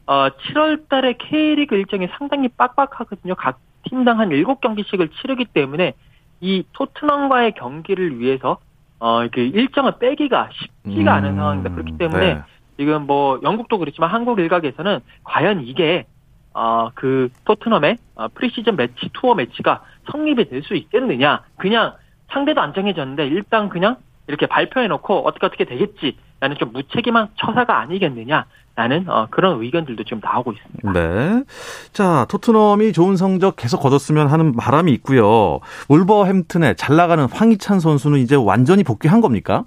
어 0.07 0.29
7월 0.29 0.87
달에 0.89 1.13
K리그 1.13 1.75
일정이 1.75 2.07
상당히 2.17 2.47
빡빡하거든요. 2.47 3.35
각 3.35 3.59
팀당 3.83 4.19
한 4.19 4.29
7경기씩을 4.29 5.09
치르기 5.13 5.45
때문에 5.45 5.93
이 6.39 6.63
토트넘과의 6.73 7.53
경기를 7.53 8.19
위해서 8.19 8.57
어그 8.99 9.39
일정을 9.39 9.99
빼기가 9.99 10.49
쉽지가 10.83 11.13
않은 11.15 11.31
음, 11.31 11.35
상황입니다. 11.35 11.75
그렇기 11.75 11.97
때문에 11.97 12.33
네. 12.35 12.41
지금 12.77 13.05
뭐 13.05 13.39
영국도 13.43 13.77
그렇지만 13.79 14.09
한국 14.09 14.39
일각에서는 14.39 14.99
과연 15.23 15.61
이게 15.65 16.05
어 16.53 16.89
그 16.95 17.29
토트넘의 17.45 17.97
어, 18.15 18.27
프리시즌 18.29 18.75
매치 18.75 19.09
투어 19.13 19.35
매치가 19.35 19.83
성립이 20.11 20.49
될 20.49 20.63
수 20.63 20.73
있겠느냐 20.75 21.43
그냥 21.57 21.93
상대도 22.31 22.59
안 22.61 22.73
정해졌는데 22.73 23.27
일단 23.27 23.69
그냥 23.69 23.97
이렇게 24.27 24.47
발표해놓고 24.47 25.27
어떻게 25.27 25.45
어떻게 25.45 25.65
되겠지라는 25.65 26.57
좀 26.59 26.71
무책임한 26.73 27.29
처사가 27.35 27.79
아니겠느냐 27.79 28.45
라는 28.77 29.09
어, 29.09 29.25
그런 29.31 29.59
의견들도 29.61 30.03
지금 30.03 30.21
나오고 30.23 30.53
있습니다. 30.53 30.93
네. 30.93 31.43
자 31.93 32.27
토트넘이 32.29 32.93
좋은 32.93 33.17
성적 33.17 33.55
계속 33.55 33.79
거뒀으면 33.81 34.27
하는 34.27 34.55
바람이 34.55 34.91
있고요. 34.93 35.59
울버햄튼에 35.89 36.75
잘 36.75 36.95
나가는 36.95 37.25
황희찬 37.25 37.79
선수는 37.79 38.19
이제 38.19 38.35
완전히 38.35 38.83
복귀한 38.83 39.19
겁니까? 39.19 39.65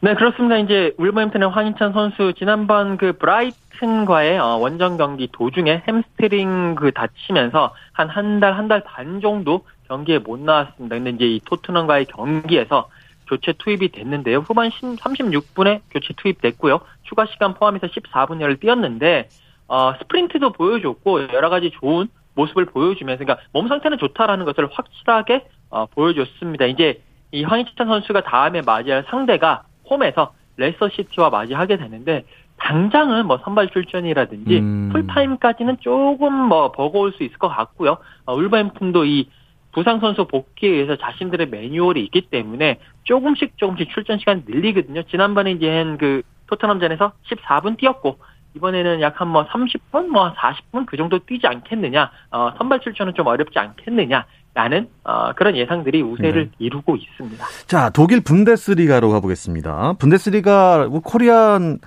네, 0.00 0.14
그렇습니다. 0.14 0.58
이제 0.58 0.94
울버햄튼의 0.98 1.48
황희찬 1.48 1.94
선수 1.94 2.34
지난번 2.36 2.98
그 2.98 3.12
브라이튼과의 3.14 4.38
어, 4.38 4.56
원정 4.56 4.98
경기 4.98 5.26
도중에 5.32 5.82
햄스트링 5.88 6.74
그 6.74 6.92
다치면서 6.92 7.72
한 7.92 8.08
한 8.10 8.40
달 8.40 8.52
한 8.58 8.68
달 8.68 8.82
반 8.84 9.22
정도 9.22 9.64
경기에 9.88 10.18
못 10.18 10.38
나왔습니다. 10.38 10.96
근데 10.96 11.10
이제 11.10 11.24
이 11.24 11.40
토트넘과의 11.46 12.04
경기에서 12.06 12.88
교체 13.30 13.52
투입이 13.52 13.90
됐는데요. 13.90 14.38
후반 14.38 14.70
36분에 14.70 15.82
교체 15.90 16.12
투입됐고요. 16.16 16.80
추가 17.04 17.26
시간 17.26 17.54
포함해서 17.54 17.86
14분여를 17.86 18.60
뛰었는데 18.60 19.28
어, 19.68 19.94
스프린트도 20.00 20.50
보여줬고 20.50 21.32
여러 21.32 21.48
가지 21.48 21.70
좋은 21.70 22.08
모습을 22.34 22.66
보여주면서 22.66 23.24
그러니까 23.24 23.46
몸 23.52 23.68
상태는 23.68 23.98
좋다라는 23.98 24.44
것을 24.44 24.68
확실하게 24.72 25.46
어, 25.70 25.86
보여줬습니다. 25.86 26.66
이제 26.66 27.00
이 27.30 27.44
황희찬 27.44 27.86
선수가 27.86 28.22
다음에 28.22 28.62
맞이할 28.62 29.04
상대가 29.08 29.62
홈에서 29.88 30.32
레서 30.56 30.88
시티와 30.88 31.30
맞이하게 31.30 31.76
되는데 31.76 32.24
당장은 32.58 33.26
뭐 33.26 33.38
선발 33.38 33.68
출전이라든지 33.70 34.58
음. 34.58 34.88
풀타임까지는 34.92 35.78
조금 35.80 36.32
뭐 36.32 36.72
버거울 36.72 37.12
수 37.12 37.22
있을 37.22 37.38
것 37.38 37.48
같고요. 37.48 37.98
어, 38.26 38.34
울버햄튼도 38.34 39.04
이 39.04 39.28
부상 39.72 40.00
선수 40.00 40.26
복귀에 40.26 40.70
의해서 40.70 40.96
자신들의 40.96 41.48
매뉴얼이 41.48 42.02
있기 42.04 42.22
때문에 42.30 42.78
조금씩 43.04 43.56
조금씩 43.56 43.90
출전 43.90 44.18
시간 44.18 44.44
늘리거든요. 44.46 45.02
지난번에 45.04 45.52
이제 45.52 45.68
한그 45.68 46.22
토트넘전에서 46.48 47.12
14분 47.30 47.76
뛰었고 47.78 48.18
이번에는 48.56 49.00
약 49.00 49.20
한 49.20 49.28
뭐 49.28 49.46
30분, 49.46 50.08
뭐 50.08 50.32
40분 50.34 50.86
그 50.86 50.96
정도 50.96 51.18
뛰지 51.20 51.46
않겠느냐. 51.46 52.10
어, 52.32 52.50
선발 52.58 52.80
출전은 52.80 53.14
좀 53.14 53.26
어렵지 53.28 53.58
않겠느냐. 53.58 54.24
라는 54.52 54.88
어, 55.04 55.32
그런 55.34 55.56
예상들이 55.56 56.02
우세를 56.02 56.46
네. 56.46 56.50
이루고 56.58 56.96
있습니다. 56.96 57.44
자, 57.68 57.90
독일 57.90 58.20
분데스리가로 58.20 59.08
가보겠습니다. 59.10 59.92
분데스리가 60.00 60.88
코리안 61.04 61.78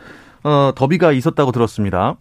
어, 0.46 0.72
더비가 0.74 1.12
있었다고 1.12 1.52
들었습니다. 1.52 2.16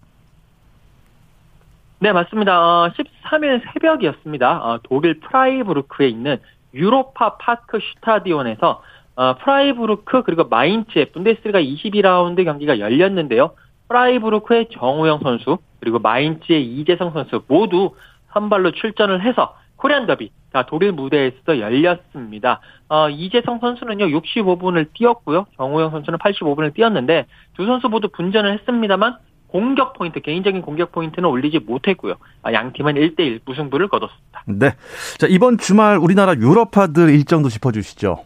네, 2.03 2.11
맞습니다. 2.11 2.61
어, 2.61 2.91
13일 2.91 3.63
새벽이었습니다. 3.73 4.65
어, 4.65 4.81
독일 4.83 5.21
프라이부르크에 5.21 6.09
있는 6.09 6.39
유로파 6.75 7.37
파크 7.37 7.79
슈타디온에서 7.79 8.83
어, 9.15 9.35
프라이부르크 9.37 10.25
그리고 10.25 10.43
마인츠의 10.49 11.13
분데스리가 11.13 11.61
22라운드 11.61 12.45
경기가 12.45 12.81
열렸는데요. 12.81 13.53
프라이부르크의 13.87 14.71
정우영 14.73 15.21
선수 15.23 15.59
그리고 15.79 16.01
마인츠의 16.01 16.65
이재성 16.65 17.13
선수 17.13 17.45
모두 17.47 17.95
선발로 18.33 18.73
출전을 18.73 19.23
해서 19.23 19.55
코리안 19.77 20.07
더비 20.07 20.33
자, 20.53 20.67
독일 20.67 20.91
무대에서 20.91 21.61
열렸습니다. 21.61 22.61
어, 22.89 23.11
이재성 23.11 23.61
선수는요, 23.61 24.07
65분을 24.07 24.89
뛰었고요. 24.93 25.47
정우영 25.57 25.93
선수는 25.93 26.19
85분을 26.19 26.75
뛰었는데, 26.75 27.27
두 27.55 27.65
선수 27.65 27.89
모두 27.89 28.09
분전을 28.09 28.53
했습니다만, 28.59 29.17
공격 29.53 29.93
포인트, 29.93 30.21
개인적인 30.21 30.63
공격 30.63 30.93
포인트는 30.93 31.29
올리지 31.29 31.59
못했고요. 31.59 32.15
아, 32.43 32.55
양 32.55 32.73
팀은 32.73 32.95
1대1 32.95 33.41
무승부를 33.45 33.89
거뒀습니다. 33.89 34.43
네. 34.47 34.71
자, 35.19 35.27
이번 35.29 35.59
주말 35.59 35.99
우리나라 35.99 36.35
유럽파들 36.35 37.11
일정도 37.11 37.51
짚어주시죠. 37.51 38.25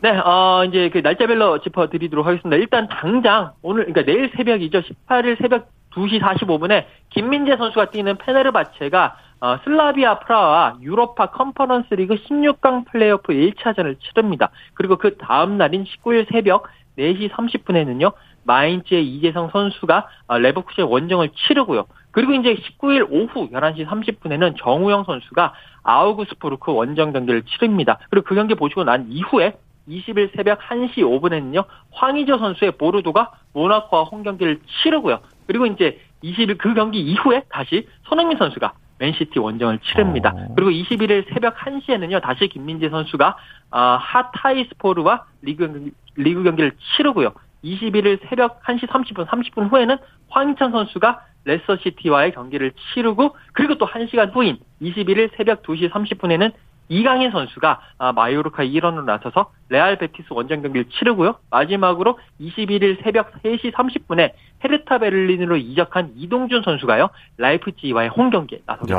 네, 0.00 0.16
어, 0.16 0.64
이제 0.66 0.88
그 0.90 0.98
날짜별로 0.98 1.60
짚어드리도록 1.60 2.26
하겠습니다. 2.26 2.56
일단 2.56 2.88
당장, 2.88 3.52
오늘, 3.60 3.84
그러니까 3.84 4.10
내일 4.10 4.30
새벽이죠. 4.34 4.80
18일 4.80 5.38
새벽 5.38 5.68
2시 5.90 6.22
45분에 6.22 6.86
김민재 7.10 7.58
선수가 7.58 7.90
뛰는 7.90 8.16
페네르바체가 8.16 9.16
어, 9.40 9.58
슬라비아 9.64 10.20
프라하와 10.20 10.78
유로파 10.80 11.30
컨퍼런스 11.30 11.94
리그 11.94 12.14
16강 12.14 12.86
플레이오프 12.86 13.32
1차전을 13.32 14.00
치릅니다. 14.00 14.50
그리고 14.72 14.96
그 14.96 15.16
다음 15.18 15.58
날인 15.58 15.84
19일 15.84 16.32
새벽 16.32 16.66
4시 16.98 17.30
30분에는요. 17.30 18.12
마인츠의 18.48 19.06
이재성 19.06 19.50
선수가 19.50 20.08
어, 20.26 20.38
레버쿠젠 20.38 20.86
원정을 20.86 21.30
치르고요. 21.36 21.84
그리고 22.10 22.32
이제 22.32 22.54
19일 22.54 23.06
오후 23.10 23.50
11시 23.50 23.86
30분에는 23.86 24.56
정우영 24.58 25.04
선수가 25.04 25.52
아우구스부르크 25.82 26.72
원정 26.72 27.12
경기를 27.12 27.42
치릅니다. 27.42 27.98
그리고 28.10 28.26
그 28.26 28.34
경기 28.34 28.54
보시고 28.54 28.84
난 28.84 29.06
이후에 29.10 29.58
20일 29.88 30.34
새벽 30.34 30.60
1시 30.60 30.96
5분에는요. 30.98 31.64
황희조 31.92 32.38
선수의 32.38 32.72
보르도가 32.72 33.32
모나코와 33.52 34.04
홈 34.04 34.22
경기를 34.22 34.60
치르고요. 34.82 35.20
그리고 35.46 35.66
이제 35.66 36.00
20일 36.24 36.58
그 36.58 36.74
경기 36.74 37.00
이후에 37.00 37.42
다시 37.50 37.86
손흥민 38.04 38.38
선수가 38.38 38.72
맨시티 38.98 39.38
원정을 39.38 39.78
치릅니다. 39.80 40.32
어. 40.34 40.54
그리고 40.56 40.70
21일 40.70 41.32
새벽 41.32 41.56
1시에는요. 41.56 42.20
다시 42.20 42.48
김민재 42.48 42.88
선수가 42.88 43.36
어, 43.70 43.78
하타이스포르와 44.00 45.24
리그 45.42 45.92
리그 46.16 46.42
경기를 46.42 46.72
치르고요. 46.96 47.32
21일 47.64 48.20
새벽 48.28 48.62
1시 48.62 48.86
30분, 48.88 49.26
30분 49.26 49.70
후에는 49.70 49.96
황희찬 50.30 50.70
선수가 50.72 51.20
레스터시티와의 51.44 52.32
경기를 52.32 52.72
치르고 52.94 53.34
그리고 53.52 53.76
또 53.78 53.86
1시간 53.86 54.34
후인 54.34 54.58
21일 54.82 55.30
새벽 55.36 55.62
2시 55.62 55.90
30분에는 55.90 56.52
이강인 56.90 57.30
선수가 57.30 57.80
아, 57.98 58.12
마요르카 58.12 58.62
일원으로 58.62 59.04
나서서 59.04 59.50
레알 59.68 59.98
베티스 59.98 60.28
원정 60.30 60.62
경기를 60.62 60.86
치르고요. 60.90 61.34
마지막으로 61.50 62.18
21일 62.40 63.02
새벽 63.04 63.30
3시 63.42 63.72
30분에 63.74 64.32
헤르타 64.64 64.98
베를린으로 64.98 65.56
이적한 65.58 66.12
이동준 66.16 66.62
선수가요. 66.64 67.10
라이프치히와의 67.36 68.08
홈 68.08 68.30
경기에 68.30 68.60
나섭니다. 68.66 68.96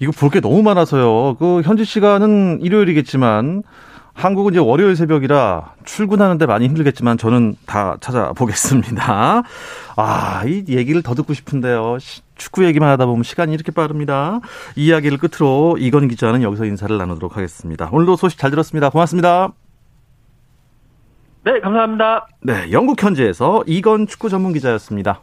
이거 0.00 0.12
볼 0.18 0.30
게 0.30 0.40
너무 0.40 0.62
많아서요. 0.62 1.34
그 1.38 1.60
현지 1.62 1.84
시간은 1.84 2.60
일요일이겠지만 2.62 3.62
한국은 4.18 4.52
이제 4.52 4.60
월요일 4.60 4.96
새벽이라 4.96 5.74
출근하는데 5.84 6.44
많이 6.46 6.66
힘들겠지만 6.66 7.18
저는 7.18 7.54
다 7.66 7.96
찾아보겠습니다. 8.00 9.44
아, 9.96 10.42
이 10.44 10.64
얘기를 10.68 11.02
더 11.02 11.14
듣고 11.14 11.34
싶은데요. 11.34 11.98
축구 12.34 12.64
얘기만 12.64 12.88
하다 12.90 13.06
보면 13.06 13.22
시간이 13.22 13.54
이렇게 13.54 13.70
빠릅니다. 13.70 14.40
이 14.74 14.86
이야기를 14.86 15.18
끝으로 15.18 15.76
이건 15.78 16.08
기자는 16.08 16.42
여기서 16.42 16.64
인사를 16.64 16.96
나누도록 16.98 17.36
하겠습니다. 17.36 17.88
오늘도 17.92 18.16
소식 18.16 18.40
잘 18.40 18.50
들었습니다. 18.50 18.90
고맙습니다. 18.90 19.52
네, 21.44 21.60
감사합니다. 21.60 22.26
네, 22.42 22.72
영국 22.72 23.00
현지에서 23.00 23.62
이건 23.68 24.08
축구 24.08 24.28
전문 24.28 24.52
기자였습니다. 24.52 25.22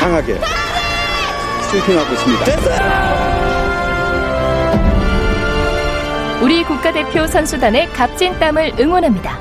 강하게 0.00 0.38
스위핑하고 1.70 2.12
있습니다. 2.14 2.44
우리 6.40 6.64
국가대표 6.64 7.26
선수단의 7.26 7.90
값진 7.90 8.38
땀을 8.38 8.76
응원합니다. 8.80 9.38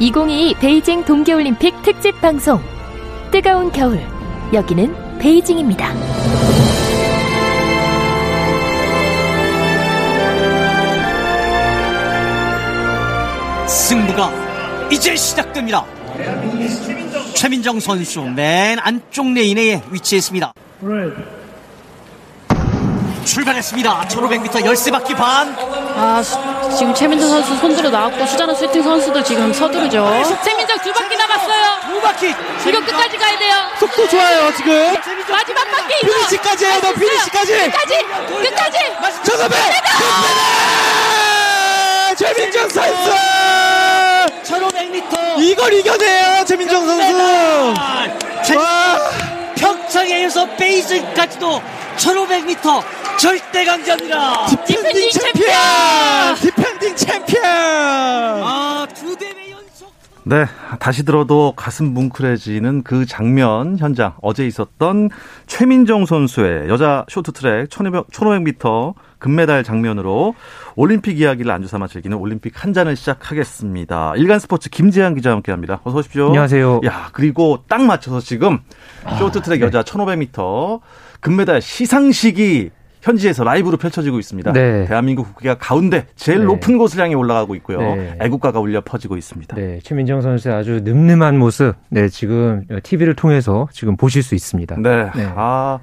2022 0.00 0.54
베이징 0.60 1.04
동계올림픽 1.06 1.80
특집 1.80 2.20
방송. 2.20 2.60
뜨거운 3.30 3.72
겨울. 3.72 4.02
여기는 4.52 5.18
베이징입니다. 5.18 5.94
승부가 13.66 14.30
이제 14.92 15.16
시작됩니다. 15.16 15.86
최민정 17.42 17.80
선수 17.80 18.20
맨 18.22 18.78
안쪽 18.78 19.32
레인에 19.32 19.82
위치했습니다. 19.90 20.52
출발했습니다. 23.24 24.00
1500m 24.02 24.64
열세바퀴 24.64 25.14
반. 25.14 25.52
아, 25.58 26.22
수, 26.22 26.38
지금 26.78 26.94
최민정 26.94 27.28
선수 27.28 27.56
손들어 27.56 27.90
나왔고 27.90 28.24
수자나 28.26 28.54
슐팅 28.54 28.84
선수도 28.84 29.20
지금 29.24 29.52
서두르죠. 29.52 30.22
최민정 30.44 30.78
두 30.84 30.92
바퀴 30.92 31.16
남았어요. 31.16 31.64
두 31.88 32.00
바퀴. 32.00 32.28
이거 32.28 32.78
끝까지 32.78 33.18
가야 33.18 33.36
돼요. 33.36 33.56
속도 33.80 34.08
좋아요 34.08 34.54
지금. 34.54 34.94
마지막 35.28 35.68
바퀴. 35.68 35.94
피니시까지 36.06 36.64
해요. 36.64 36.78
너 36.80 36.92
피니시까지. 36.92 37.52
끝까지. 37.54 37.94
끝까지. 38.40 38.78
정답해. 39.24 39.56
최민정 42.16 42.68
선수. 42.68 43.10
1500m. 45.42 45.50
이걸 45.50 45.72
이겨내요 45.72 46.44
최민정 46.44 46.86
선수. 46.86 47.16
와. 48.56 48.98
평창에서 49.56 50.46
베이징까지도 50.56 51.60
1500m 51.96 52.82
절대 53.18 53.64
강자입니다. 53.64 54.46
디펜딩 54.46 55.10
챔피언. 55.10 55.54
디펜딩 56.40 56.96
챔피언. 56.96 57.44
아, 57.44 58.86
두 58.94 59.16
대회 59.16 59.50
연속. 59.50 59.92
네, 60.24 60.46
다시 60.80 61.04
들어도 61.04 61.52
가슴 61.56 61.92
뭉클해지는 61.94 62.82
그 62.82 63.06
장면 63.06 63.78
현장 63.78 64.14
어제 64.22 64.46
있었던 64.46 65.10
최민정 65.46 66.06
선수의 66.06 66.68
여자 66.68 67.04
쇼트트랙 67.08 67.68
1500m 67.68 68.94
금메달 69.22 69.62
장면으로 69.62 70.34
올림픽 70.74 71.20
이야기를 71.20 71.50
안주 71.50 71.68
삼아 71.68 71.86
즐기는 71.86 72.16
올림픽 72.16 72.62
한 72.62 72.72
잔을 72.72 72.96
시작하겠습니다. 72.96 74.14
일간 74.16 74.40
스포츠 74.40 74.68
김재한 74.68 75.14
기자와 75.14 75.36
함께 75.36 75.52
합니다. 75.52 75.80
어서 75.84 75.98
오십시오. 75.98 76.26
안녕하세요. 76.26 76.80
야 76.84 77.08
그리고 77.12 77.60
딱 77.68 77.82
맞춰서 77.82 78.18
지금 78.18 78.58
쇼트트랙 79.18 79.60
네. 79.60 79.66
여자 79.66 79.82
1500m 79.84 80.80
금메달 81.20 81.62
시상식이 81.62 82.70
현지에서 83.00 83.44
라이브로 83.44 83.76
펼쳐지고 83.76 84.18
있습니다. 84.18 84.52
네. 84.52 84.86
대한민국 84.86 85.24
국기가 85.24 85.54
가운데 85.54 86.06
제일 86.16 86.40
네. 86.40 86.44
높은 86.44 86.76
곳을 86.76 87.00
향해 87.00 87.14
올라가고 87.14 87.54
있고요. 87.56 87.78
네. 87.78 88.18
애국가가 88.20 88.58
울려 88.58 88.80
퍼지고 88.80 89.16
있습니다. 89.16 89.54
네, 89.54 89.78
최민정 89.82 90.20
선수의 90.20 90.54
아주 90.54 90.80
늠름한 90.82 91.36
모습, 91.38 91.74
네, 91.90 92.08
지금 92.08 92.64
TV를 92.82 93.14
통해서 93.14 93.68
지금 93.72 93.96
보실 93.96 94.22
수 94.22 94.34
있습니다. 94.34 94.76
네. 94.76 95.10
네. 95.16 95.32
아, 95.34 95.80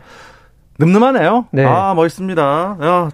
늠름하네요. 0.80 1.46
네. 1.52 1.66
아, 1.66 1.94
멋있습니다. 1.94 2.78
야, 2.82 3.10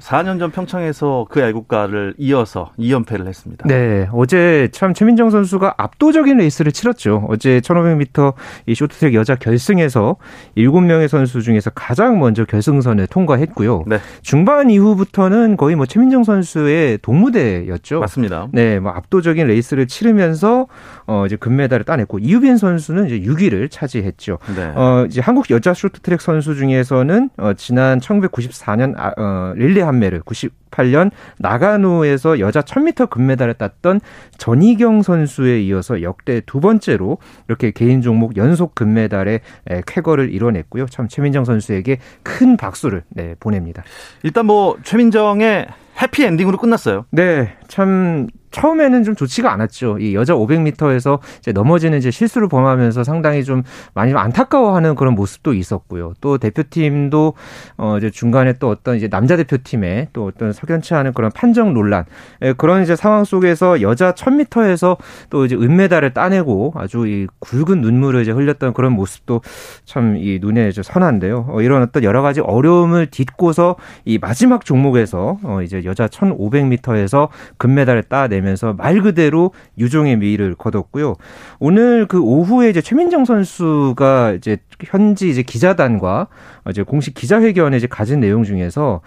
4년 0.00 0.38
전 0.38 0.50
평창에서 0.50 1.26
그 1.28 1.40
애국가를 1.40 2.14
이어서 2.18 2.70
2연패를 2.78 3.26
했습니다. 3.26 3.66
네, 3.68 4.08
어제 4.12 4.68
참 4.72 4.94
최민정 4.94 5.30
선수가 5.30 5.74
압도적인 5.76 6.38
레이스를 6.38 6.72
치렀죠. 6.72 7.26
어제 7.28 7.60
1500m 7.60 8.34
이 8.66 8.74
쇼트트랙 8.74 9.14
여자 9.14 9.34
결승에서 9.34 10.16
7명의 10.56 11.08
선수 11.08 11.42
중에서 11.42 11.70
가장 11.70 12.18
먼저 12.18 12.44
결승선을 12.44 13.06
통과했고요. 13.08 13.84
네. 13.86 13.98
중반 14.22 14.70
이후부터는 14.70 15.56
거의 15.56 15.76
뭐 15.76 15.86
최민정 15.86 16.24
선수의 16.24 16.98
독무대였죠. 17.02 18.00
맞습니다. 18.00 18.48
네, 18.52 18.80
뭐 18.80 18.92
압도적인 18.92 19.46
레이스를 19.46 19.86
치르면서 19.86 20.66
어 21.10 21.26
이제 21.26 21.34
금메달을 21.34 21.84
따냈고 21.84 22.20
이유빈 22.20 22.56
선수는 22.56 23.06
이제 23.06 23.20
6위를 23.28 23.68
차지했죠. 23.68 24.38
네. 24.54 24.72
어 24.76 25.04
이제 25.08 25.20
한국 25.20 25.50
여자 25.50 25.74
쇼트트랙 25.74 26.20
선수 26.20 26.54
중에서는 26.54 27.30
어 27.36 27.52
지난 27.54 27.98
1994년 27.98 28.94
아, 28.96 29.12
어 29.16 29.52
릴레함메르 29.56 30.20
98년 30.20 31.10
나가노에서 31.38 32.38
여자 32.38 32.60
1000m 32.60 33.10
금메달을 33.10 33.54
땄던 33.54 34.00
전희경 34.38 35.02
선수에 35.02 35.60
이어서 35.62 36.02
역대 36.02 36.42
두 36.46 36.60
번째로 36.60 37.18
이렇게 37.48 37.72
개인 37.72 38.02
종목 38.02 38.36
연속 38.36 38.76
금메달의 38.76 39.40
에, 39.68 39.82
쾌거를 39.88 40.32
이뤄냈고요. 40.32 40.86
참 40.86 41.08
최민정 41.08 41.44
선수에게 41.44 41.98
큰 42.22 42.56
박수를 42.56 43.02
네, 43.08 43.34
보냅니다. 43.40 43.82
일단 44.22 44.46
뭐 44.46 44.78
최민정의 44.84 45.66
해피 46.00 46.22
엔딩으로 46.24 46.56
끝났어요. 46.56 47.06
네, 47.10 47.56
참 47.66 48.28
처음에는 48.50 49.04
좀 49.04 49.14
좋지가 49.16 49.52
않았죠. 49.52 49.98
이 49.98 50.14
여자 50.14 50.34
500m에서 50.34 51.18
이제 51.38 51.52
넘어지는 51.52 51.98
이제 51.98 52.10
실수를 52.10 52.48
범하면서 52.48 53.04
상당히 53.04 53.44
좀 53.44 53.62
많이 53.94 54.10
좀 54.12 54.18
안타까워하는 54.18 54.94
그런 54.94 55.14
모습도 55.14 55.54
있었고요. 55.54 56.12
또 56.20 56.38
대표팀도 56.38 57.34
어 57.78 57.98
이제 57.98 58.10
중간에 58.10 58.52
또 58.54 58.68
어떤 58.68 58.96
이제 58.96 59.08
남자 59.08 59.36
대표팀의 59.36 60.08
또 60.12 60.26
어떤 60.26 60.52
석연치 60.52 60.94
않은 60.94 61.12
그런 61.12 61.30
판정 61.34 61.74
논란 61.74 62.04
예, 62.42 62.52
그런 62.52 62.82
이제 62.82 62.94
상황 62.94 63.24
속에서 63.24 63.80
여자 63.80 64.12
1000m에서 64.12 64.98
또 65.30 65.44
이제 65.44 65.56
은메달을 65.56 66.14
따내고 66.14 66.74
아주 66.76 67.06
이 67.06 67.26
굵은 67.40 67.80
눈물을 67.80 68.22
이제 68.22 68.32
흘렸던 68.32 68.74
그런 68.74 68.92
모습도 68.92 69.40
참 69.84 70.10
이 70.20 70.38
눈에 70.40 70.68
이제 70.68 70.82
선한데요. 70.82 71.46
어, 71.48 71.62
이런 71.62 71.82
어떤 71.82 72.02
여러 72.04 72.22
가지 72.22 72.40
어려움을 72.40 73.06
딛고서 73.06 73.76
이 74.04 74.18
마지막 74.18 74.64
종목에서 74.64 75.38
어 75.42 75.62
이제 75.62 75.82
여자 75.84 76.06
1500m에서 76.06 77.28
금메달을 77.58 78.04
따내 78.04 78.39
면서 78.42 78.72
말 78.72 79.00
그대로 79.00 79.52
유종의 79.78 80.16
미를 80.18 80.54
거뒀고요. 80.54 81.16
오늘 81.58 82.06
그 82.06 82.20
오후에 82.20 82.70
이제 82.70 82.80
최민정 82.80 83.24
선수가 83.24 84.32
이제 84.32 84.58
현지 84.84 85.28
이제 85.28 85.42
기자단과 85.42 86.28
이제 86.68 86.82
공식 86.82 87.14
기자회견에 87.14 87.76
이제 87.76 87.86
가진 87.86 88.20
내용 88.20 88.44
중에서 88.44 89.00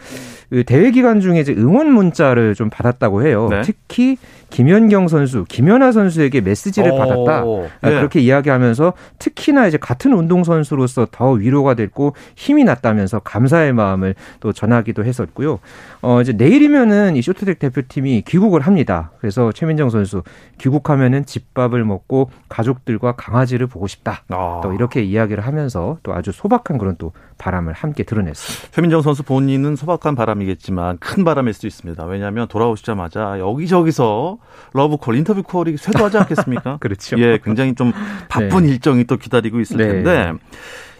그 0.49 0.63
대회 0.63 0.91
기간 0.91 1.19
중에 1.19 1.39
이제 1.39 1.53
응원 1.53 1.91
문자를 1.91 2.55
좀 2.55 2.69
받았다고 2.69 3.25
해요. 3.25 3.47
네. 3.49 3.61
특히 3.61 4.17
김연경 4.53 5.07
선수, 5.07 5.45
김연아 5.49 5.91
선수에게 5.91 6.41
메시지를 6.41 6.91
오, 6.91 6.97
받았다. 6.97 7.39
아, 7.81 7.89
네. 7.89 7.95
그렇게 7.95 8.19
이야기하면서 8.19 8.93
특히나 9.17 9.65
이제 9.65 9.77
같은 9.77 10.13
운동 10.13 10.43
선수로서 10.43 11.07
더 11.11 11.31
위로가 11.31 11.73
됐고 11.73 12.13
힘이 12.35 12.63
났다면서 12.63 13.19
감사의 13.19 13.73
마음을 13.73 14.13
또 14.41 14.53
전하기도 14.53 15.05
했었고요. 15.05 15.59
어 16.03 16.21
이제 16.21 16.33
내일이면은 16.33 17.15
이 17.15 17.23
쇼트트랙 17.23 17.57
대표팀이 17.57 18.23
귀국을 18.27 18.61
합니다. 18.61 19.09
그래서 19.19 19.51
최민정 19.51 19.89
선수 19.89 20.21
귀국하면은 20.59 21.25
집밥을 21.25 21.83
먹고 21.83 22.29
가족들과 22.47 23.13
강아지를 23.13 23.65
보고 23.65 23.87
싶다. 23.87 24.23
아. 24.29 24.61
또 24.61 24.73
이렇게 24.73 25.01
이야기를 25.01 25.47
하면서 25.47 25.97
또 26.03 26.13
아주 26.13 26.31
소박한 26.31 26.77
그런 26.77 26.95
또 26.99 27.11
바람을 27.43 27.73
함께 27.73 28.03
드러냈습니다. 28.03 28.71
최민정 28.71 29.01
선수 29.01 29.21
본인은 29.23 29.75
소박한 29.75 30.15
바람이겠지만 30.15 30.97
큰 30.99 31.25
바람일 31.25 31.53
수도 31.53 31.67
있습니다. 31.67 32.05
왜냐하면 32.05 32.47
돌아오시자마자 32.47 33.37
여기저기서 33.39 34.37
러브콜, 34.73 35.17
인터뷰 35.17 35.43
콜이 35.43 35.75
쇄도하지 35.75 36.19
않겠습니까? 36.19 36.77
그렇죠. 36.81 37.19
예, 37.19 37.39
굉장히 37.43 37.75
좀 37.75 37.91
바쁜 38.29 38.63
네. 38.63 38.69
일정이 38.69 39.03
또 39.03 39.17
기다리고 39.17 39.59
있을 39.59 39.75
네. 39.75 39.87
텐데 39.87 40.31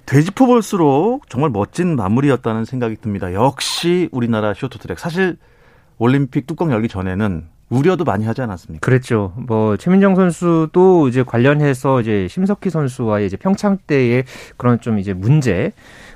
되짚어 0.06 0.46
볼수록 0.46 1.30
정말 1.30 1.50
멋진 1.50 1.96
마무리였다는 1.96 2.66
생각이 2.66 2.98
듭니다. 2.98 3.34
역시 3.34 4.10
우리나라 4.12 4.54
쇼트트랙 4.54 5.00
사실 5.00 5.38
올림픽 5.98 6.46
뚜껑 6.46 6.74
열기 6.74 6.90
전에는 6.90 7.54
우려도 7.70 8.04
많이 8.04 8.26
하지 8.26 8.42
않았습니까? 8.42 8.86
그랬죠. 8.86 9.34
뭐 9.36 9.78
최민정 9.78 10.16
선수도 10.16 11.08
이제 11.08 11.24
관련해서 11.24 12.02
이제 12.02 12.28
심석희 12.30 12.70
선수와의 12.70 13.28
이제 13.28 13.38
평창 13.38 13.78
때의 13.88 14.26
그런 14.58 14.80
좀 14.80 15.00
이제 15.00 15.14
문제 15.14 15.72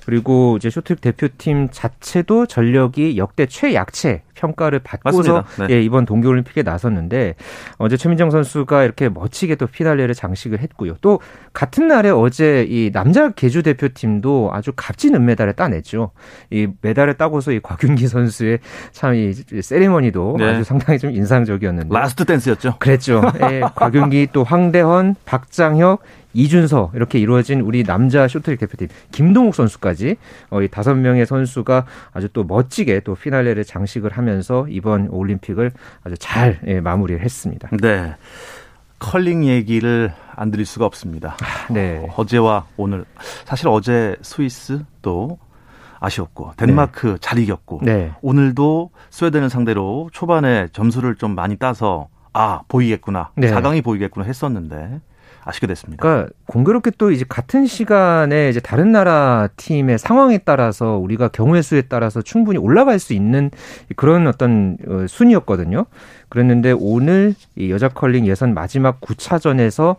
그리고 0.08 0.56
이제 0.56 0.70
쇼트트랙 0.70 1.02
대표팀 1.02 1.68
자체도 1.70 2.46
전력이 2.46 3.18
역대 3.18 3.46
최약체 3.46 4.22
평가를 4.36 4.80
받고서. 4.80 5.44
네. 5.60 5.68
예, 5.72 5.82
이번 5.82 6.06
동계올림픽에 6.06 6.64
나섰는데 6.64 7.36
어제 7.78 7.98
최민정 7.98 8.30
선수가 8.32 8.84
이렇게 8.84 9.10
멋지게 9.10 9.56
또 9.56 9.68
피날레를 9.68 10.16
장식을 10.16 10.60
했고요. 10.60 10.96
또 11.02 11.20
같은 11.52 11.90
날에 11.90 12.10
어제 12.10 12.66
이 12.70 12.90
남자 12.94 13.32
계주 13.32 13.64
대표팀도 13.64 14.52
아주 14.54 14.72
값진 14.76 15.14
은메달을 15.16 15.54
따냈죠. 15.54 16.12
이 16.52 16.68
메달을 16.82 17.16
따고서 17.16 17.52
이 17.52 17.60
곽윤기 17.60 18.08
선수의 18.08 18.60
참 18.94 19.18
이 19.18 19.34
세리머니도 19.34 20.36
네. 20.38 20.46
아주 20.46 20.64
상당히 20.64 21.00
좀 21.00 21.12
인상적이었는데 21.12 21.90
last 21.92 22.24
dance였죠. 22.24 22.76
그랬죠. 22.80 23.22
예, 23.50 23.62
곽윤기 23.76 24.30
또 24.32 24.44
황대헌, 24.44 25.16
박장혁, 25.26 26.02
이준서 26.38 26.92
이렇게 26.94 27.18
이루어진 27.18 27.62
우리 27.62 27.84
남자 27.84 28.28
쇼트트랙 28.28 28.60
대표팀 28.60 28.90
김동욱 29.12 29.56
선수까지 29.56 30.18
어, 30.52 30.62
이 30.62 30.68
다섯 30.68 30.94
명의 30.94 31.26
선수가 31.26 31.86
아주 32.14 32.30
또 32.30 32.44
멋지게 32.44 33.00
또 33.00 33.16
피날레를 33.16 33.64
장식을 33.64 34.12
하면서 34.12 34.68
이번 34.70 35.08
올림픽을 35.10 35.72
아주 36.04 36.16
잘 36.20 36.60
예, 36.68 36.80
마무리를 36.80 37.20
했습니다. 37.24 37.70
네. 37.82 38.16
컬링 39.00 39.46
얘기를 39.46 40.14
안 40.36 40.52
드릴 40.52 40.68
수가 40.68 40.86
없습니다. 40.86 41.36
네. 41.72 42.08
어제와 42.16 42.68
오늘 42.78 43.06
사실 43.46 43.68
어제 43.68 44.16
스위스 44.22 44.84
또 45.02 45.40
아쉬웠고 46.00 46.52
덴마크 46.56 47.18
잘 47.20 47.40
이겼고 47.40 47.80
네. 47.82 48.12
오늘도 48.22 48.92
스웨덴을 49.10 49.50
상대로 49.50 50.12
초반에 50.14 50.68
점수를 50.72 51.16
좀 51.16 51.34
많이 51.34 51.58
따서 51.58 52.10
아 52.34 52.62
보이겠구나 52.68 53.32
네. 53.36 53.52
4강이 53.52 53.84
보이겠구나 53.84 54.28
했었는데 54.28 55.02
아쉽게 55.44 55.68
됐습니다. 55.68 56.02
그러니까 56.02 56.34
공교롭게 56.46 56.92
또 56.98 57.12
이제 57.12 57.26
같은 57.28 57.66
시간에 57.66 58.50
이제 58.50 58.60
다른 58.60 58.92
나라 58.92 59.48
팀의 59.58 59.98
상황에 59.98 60.40
따라서 60.40 60.98
우리가 60.98 61.30
경우의 61.30 61.64
수에 61.64 61.84
따라서 61.84 62.22
충분히 62.22 62.58
올라갈 62.58 63.00
수 63.00 63.14
있는 63.14 63.52
그런 63.96 64.28
어떤 64.28 64.78
어, 64.88 65.06
순위였거든요. 65.08 65.86
그랬는데 66.30 66.74
오늘 66.78 67.36
이 67.56 67.72
여자 67.72 67.88
컬링 67.90 68.26
예선 68.28 68.54
마지막 68.54 69.00
9차전에서 69.02 69.98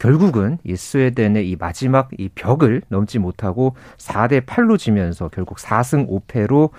결국은 0.00 0.58
이 0.64 0.74
스웨덴의 0.76 1.48
이 1.48 1.56
마지막 1.56 2.08
이 2.18 2.30
벽을 2.34 2.82
넘지 2.88 3.18
못하고 3.18 3.76
4대 3.98 4.46
8로 4.46 4.78
지면서 4.78 5.28
결국 5.28 5.58
4승 5.58 6.08
5패로 6.08 6.70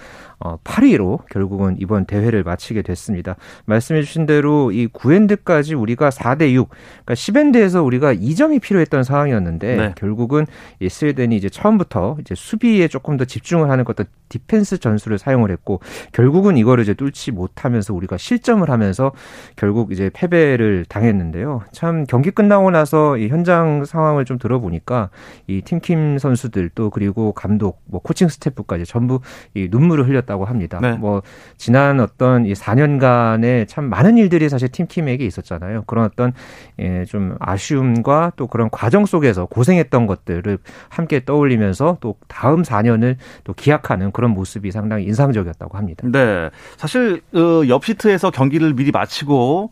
어 0.43 0.57
8위로 0.63 1.19
결국은 1.29 1.75
이번 1.79 2.05
대회를 2.05 2.43
마치게 2.43 2.81
됐습니다. 2.81 3.35
말씀해 3.65 4.01
주신 4.01 4.25
대로 4.25 4.71
이 4.71 4.87
9엔드까지 4.87 5.79
우리가 5.79 6.09
4대 6.09 6.53
6, 6.53 6.69
그러니까 6.69 7.13
10엔드에서 7.13 7.85
우리가 7.85 8.13
2점이 8.13 8.61
필요했던 8.61 9.03
상황이었는데 9.03 9.75
네. 9.75 9.93
결국은 9.95 10.45
이 10.79 10.89
스웨덴이 10.89 11.35
이제 11.35 11.49
처음부터 11.49 12.17
이제 12.21 12.35
수비에 12.35 12.87
조금 12.87 13.17
더 13.17 13.25
집중을 13.25 13.69
하는 13.69 13.85
어떤 13.87 14.05
디펜스 14.29 14.79
전술을 14.79 15.17
사용을 15.17 15.51
했고 15.51 15.81
결국은 16.13 16.57
이거를 16.57 16.83
이제 16.83 16.93
뚫지 16.93 17.31
못하면서 17.31 17.93
우리가 17.93 18.17
실점을 18.17 18.67
하면서 18.69 19.11
결국 19.55 19.91
이제 19.91 20.09
패배를 20.13 20.85
당했는데요. 20.87 21.63
참 21.71 22.05
경기 22.07 22.31
끝나고 22.31 22.71
나서 22.71 23.17
이 23.17 23.27
현장 23.27 23.83
상황을 23.85 24.25
좀 24.25 24.37
들어보니까 24.39 25.09
이 25.47 25.61
팀킴 25.61 26.17
선수들 26.17 26.69
또 26.73 26.89
그리고 26.89 27.33
감독 27.33 27.81
뭐 27.85 28.01
코칭 28.01 28.29
스태프까지 28.29 28.85
전부 28.85 29.19
이 29.53 29.67
눈물을 29.69 30.07
흘렸다 30.07 30.30
고 30.37 30.45
합니다. 30.45 30.79
네. 30.81 30.93
뭐 30.93 31.21
지난 31.57 31.99
어떤 31.99 32.45
이 32.45 32.53
4년간의 32.53 33.67
참 33.67 33.85
많은 33.85 34.17
일들이 34.17 34.49
사실 34.49 34.69
팀킴에게 34.69 35.25
있었잖아요. 35.25 35.83
그런 35.87 36.05
어떤 36.05 36.33
예, 36.79 37.05
좀 37.05 37.35
아쉬움과 37.39 38.33
또 38.35 38.47
그런 38.47 38.69
과정 38.69 39.05
속에서 39.05 39.45
고생했던 39.45 40.07
것들을 40.07 40.57
함께 40.89 41.23
떠올리면서 41.25 41.97
또 42.01 42.15
다음 42.27 42.61
4년을 42.63 43.17
또 43.43 43.53
기약하는 43.53 44.11
그런 44.11 44.31
모습이 44.31 44.71
상당히 44.71 45.05
인상적이었다고 45.05 45.77
합니다. 45.77 46.07
네. 46.11 46.49
사실 46.77 47.21
어, 47.33 47.61
옆 47.67 47.85
시트에서 47.85 48.31
경기를 48.31 48.73
미리 48.73 48.91
마치고 48.91 49.71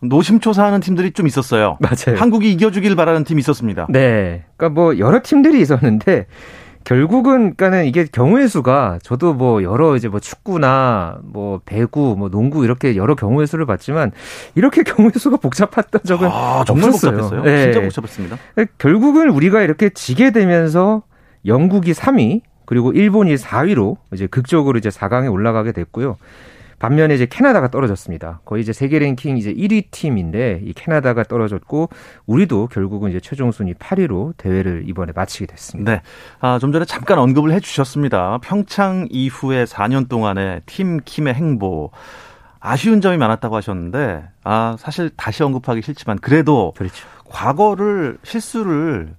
노심초사하는 0.00 0.80
팀들이 0.80 1.12
좀 1.12 1.26
있었어요. 1.26 1.78
맞아요. 1.80 2.18
한국이 2.18 2.52
이겨주길 2.52 2.96
바라는 2.96 3.24
팀이 3.24 3.40
있었습니다. 3.40 3.86
네. 3.90 4.44
그러니까 4.56 4.80
뭐 4.80 4.98
여러 4.98 5.20
팀들이 5.22 5.60
있었는데 5.60 6.26
결국은 6.86 7.56
그러니까는 7.56 7.86
이게 7.86 8.04
경우의 8.04 8.46
수가 8.46 9.00
저도 9.02 9.34
뭐 9.34 9.64
여러 9.64 9.96
이제 9.96 10.06
뭐 10.06 10.20
축구나 10.20 11.18
뭐 11.24 11.60
배구 11.66 12.14
뭐 12.16 12.30
농구 12.30 12.64
이렇게 12.64 12.94
여러 12.94 13.16
경우의 13.16 13.48
수를 13.48 13.66
봤지만 13.66 14.12
이렇게 14.54 14.84
경우의 14.86 15.14
수가 15.16 15.38
복잡했던 15.38 16.02
적은 16.04 16.28
아, 16.30 16.62
정말 16.64 16.90
없었어요. 16.90 17.10
복잡했어요. 17.10 17.42
네. 17.42 17.64
진짜 17.64 17.80
복잡했습니다. 17.80 18.38
결국은 18.78 19.30
우리가 19.30 19.62
이렇게 19.62 19.88
지게 19.88 20.30
되면서 20.30 21.02
영국이 21.44 21.92
3위 21.92 22.42
그리고 22.66 22.92
일본이 22.92 23.34
4위로 23.34 23.96
이제 24.12 24.28
극적으로 24.28 24.78
이제 24.78 24.88
4강에 24.88 25.30
올라가게 25.30 25.72
됐고요. 25.72 26.16
반면에 26.78 27.14
이제 27.14 27.26
캐나다가 27.26 27.68
떨어졌습니다. 27.70 28.40
거의 28.44 28.62
이제 28.62 28.72
세계 28.72 28.98
랭킹 28.98 29.38
이제 29.38 29.52
1위 29.52 29.90
팀인데 29.90 30.60
이 30.64 30.72
캐나다가 30.72 31.22
떨어졌고 31.22 31.88
우리도 32.26 32.68
결국은 32.68 33.10
이제 33.10 33.20
최종 33.20 33.50
순위 33.50 33.74
8위로 33.74 34.36
대회를 34.36 34.84
이번에 34.86 35.12
마치게 35.14 35.46
됐습니다. 35.46 35.92
네. 35.92 36.02
아, 36.40 36.58
좀 36.58 36.72
전에 36.72 36.84
잠깐 36.84 37.18
언급을 37.18 37.52
해 37.52 37.60
주셨습니다. 37.60 38.38
평창 38.42 39.06
이후에 39.10 39.64
4년 39.64 40.08
동안의 40.08 40.62
팀 40.66 40.98
킴의 41.04 41.34
행보. 41.34 41.90
아쉬운 42.60 43.00
점이 43.00 43.16
많았다고 43.16 43.54
하셨는데, 43.54 44.24
아, 44.42 44.76
사실 44.78 45.10
다시 45.16 45.44
언급하기 45.44 45.82
싫지만, 45.82 46.18
그래도 46.18 46.72
그렇죠. 46.76 47.06
과거를, 47.24 48.18
실수를, 48.24 49.14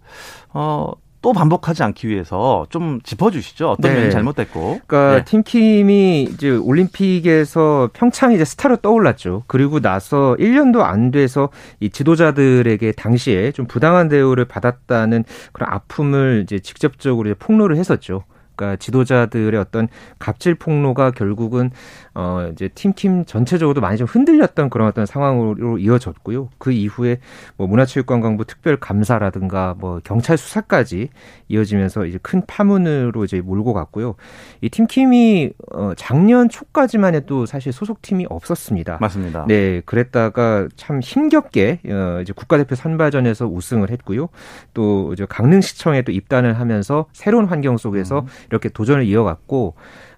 어, 0.53 0.91
또 1.21 1.33
반복하지 1.33 1.83
않기 1.83 2.07
위해서 2.07 2.65
좀 2.69 3.01
짚어주시죠. 3.01 3.71
어떤 3.71 3.93
네. 3.93 3.99
면이 3.99 4.11
잘못됐고. 4.11 4.81
그러니까 4.85 5.17
네. 5.17 5.25
팀킴이 5.25 6.23
이제 6.23 6.51
올림픽에서 6.51 7.89
평창 7.93 8.33
이제 8.33 8.45
스타로 8.45 8.77
떠올랐죠. 8.77 9.43
그리고 9.47 9.79
나서 9.79 10.35
1년도 10.39 10.81
안 10.81 11.11
돼서 11.11 11.49
이 11.79 11.89
지도자들에게 11.89 12.91
당시에 12.93 13.51
좀 13.51 13.65
부당한 13.65 14.09
대우를 14.09 14.45
받았다는 14.45 15.23
그런 15.51 15.69
아픔을 15.71 16.41
이제 16.43 16.59
직접적으로 16.59 17.29
이제 17.29 17.35
폭로를 17.37 17.77
했었죠. 17.77 18.23
그러니까 18.57 18.75
지도자들의 18.77 19.59
어떤 19.59 19.87
갑질 20.19 20.55
폭로가 20.55 21.11
결국은 21.11 21.71
어 22.19 22.49
이제 22.51 22.67
팀킴 22.67 23.25
전체적으로도 23.25 23.79
많이 23.79 23.95
좀 23.95 24.07
흔들렸던 24.07 24.71
그런 24.71 24.87
어떤 24.87 25.05
상황으로 25.05 25.77
이어졌고요. 25.77 26.49
그 26.57 26.71
이후에 26.71 27.19
뭐 27.57 27.67
문화체육관광부 27.67 28.45
특별 28.45 28.77
감사라든가 28.77 29.75
뭐 29.77 30.01
경찰 30.03 30.35
수사까지 30.35 31.09
이어지면서 31.47 32.07
이제 32.07 32.17
큰 32.23 32.41
파문으로 32.47 33.23
이제 33.23 33.39
몰고 33.39 33.73
갔고요. 33.73 34.15
이 34.61 34.69
팀킴이 34.69 35.51
어 35.73 35.91
작년 35.95 36.49
초까지만 36.49 37.13
해도 37.13 37.45
사실 37.45 37.71
소속팀이 37.71 38.25
없었습니다. 38.31 38.97
맞습니다. 38.99 39.45
네, 39.47 39.83
그랬다가 39.85 40.69
참 40.75 41.01
힘겹게 41.01 41.81
어, 41.85 42.19
이제 42.23 42.33
국가대표 42.33 42.73
선발전에서 42.73 43.45
우승을 43.45 43.91
했고요. 43.91 44.29
또 44.73 45.13
이제 45.13 45.27
강릉시청에 45.29 46.01
또 46.01 46.11
입단을 46.11 46.59
하면서 46.59 47.05
새로운 47.13 47.45
환경 47.45 47.77
속에서 47.77 48.25
이렇게 48.49 48.69
도전을 48.69 49.05
이어갔고 49.05 49.75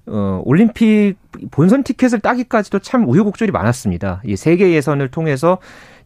어, 0.10 0.42
올림픽 0.46 1.16
본선 1.52 1.84
티켓을 1.84 2.20
따기까지도 2.20 2.80
참 2.80 3.08
우여곡절이 3.08 3.52
많았습니다. 3.52 4.22
이 4.26 4.36
세계 4.36 4.74
예선을 4.74 5.10
통해서 5.10 5.60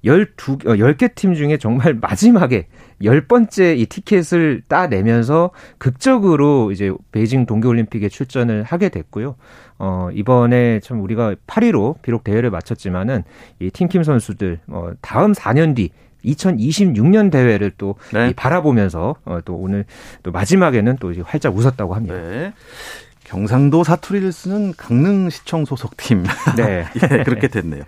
12, 0.03 0.51
어, 0.67 0.75
10개 0.75 1.15
팀 1.15 1.33
중에 1.33 1.57
정말 1.57 1.93
마지막에 2.01 2.67
열 3.03 3.25
번째 3.25 3.75
이 3.75 3.85
티켓을 3.85 4.63
따내면서 4.67 5.51
극적으로 5.77 6.71
이제 6.71 6.91
베이징 7.11 7.45
동계올림픽에 7.45 8.09
출전을 8.09 8.63
하게 8.63 8.89
됐고요. 8.89 9.35
어, 9.79 10.09
이번에 10.13 10.79
참 10.81 11.01
우리가 11.01 11.35
8위로 11.47 12.01
비록 12.01 12.23
대회를 12.23 12.51
마쳤지만은 12.51 13.23
이 13.59 13.69
팀킴 13.69 14.03
선수들, 14.03 14.59
어, 14.67 14.91
다음 15.01 15.31
4년 15.31 15.75
뒤 15.75 15.89
2026년 16.25 17.31
대회를 17.31 17.71
또 17.77 17.95
네. 18.13 18.29
이 18.29 18.33
바라보면서 18.33 19.15
어, 19.25 19.39
또 19.43 19.55
오늘 19.55 19.85
또 20.23 20.31
마지막에는 20.31 20.97
또 20.99 21.11
이제 21.11 21.21
활짝 21.21 21.55
웃었다고 21.55 21.95
합니다. 21.95 22.15
네. 22.15 22.53
경상도 23.33 23.83
사투리를 23.83 24.31
쓰는 24.31 24.73
강릉시청 24.77 25.65
소속팀. 25.65 26.23
네. 26.55 26.85
예, 27.01 27.23
그렇게 27.23 27.47
됐네요. 27.47 27.81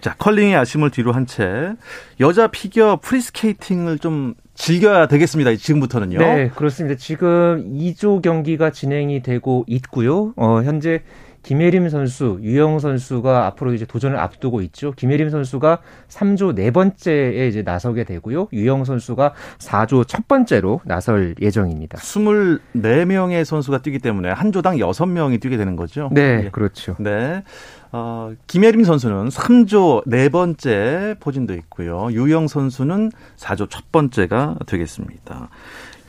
자, 0.00 0.14
컬링의 0.18 0.56
아쉬움을 0.56 0.90
뒤로 0.90 1.12
한 1.12 1.26
채 1.26 1.72
여자 2.20 2.46
피겨 2.46 2.98
프리스케이팅을 3.02 3.98
좀 3.98 4.34
즐겨야 4.54 5.06
되겠습니다. 5.08 5.54
지금부터는요. 5.56 6.18
네, 6.18 6.50
그렇습니다. 6.54 6.96
지금 6.98 7.64
2조 7.74 8.22
경기가 8.22 8.70
진행이 8.70 9.22
되고 9.22 9.64
있고요. 9.66 10.32
어, 10.36 10.62
현재 10.62 11.02
김예림 11.46 11.88
선수, 11.90 12.40
유영 12.42 12.80
선수가 12.80 13.46
앞으로 13.46 13.72
이제 13.72 13.84
도전을 13.84 14.18
앞두고 14.18 14.62
있죠. 14.62 14.90
김예림 14.96 15.30
선수가 15.30 15.78
3조 16.08 16.56
네 16.56 16.72
번째에 16.72 17.46
이제 17.46 17.62
나서게 17.62 18.02
되고요. 18.02 18.48
유영 18.52 18.84
선수가 18.84 19.32
4조 19.58 20.08
첫 20.08 20.26
번째로 20.26 20.80
나설 20.84 21.36
예정입니다. 21.40 21.98
24명의 21.98 23.44
선수가 23.44 23.78
뛰기 23.78 24.00
때문에 24.00 24.32
한 24.32 24.50
조당 24.50 24.78
6명이 24.78 25.40
뛰게 25.40 25.56
되는 25.56 25.76
거죠. 25.76 26.08
네, 26.10 26.46
예. 26.46 26.50
그렇죠. 26.50 26.96
네. 26.98 27.44
어, 27.92 28.32
김예림 28.48 28.82
선수는 28.82 29.28
3조 29.28 30.02
네 30.04 30.28
번째 30.28 31.14
포진도 31.20 31.54
있고요. 31.54 32.08
유영 32.10 32.48
선수는 32.48 33.12
4조 33.36 33.70
첫 33.70 33.92
번째가 33.92 34.56
되겠습니다. 34.66 35.48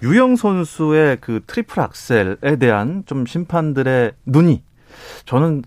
유영 0.01 0.35
선수의 0.35 1.17
그 1.21 1.41
triple 1.45 1.79
axel에 1.79 2.55
대한 2.59 3.03
좀 3.05 3.27
심판들의 3.27 4.13
눈이 4.25 4.63
저는 5.25 5.63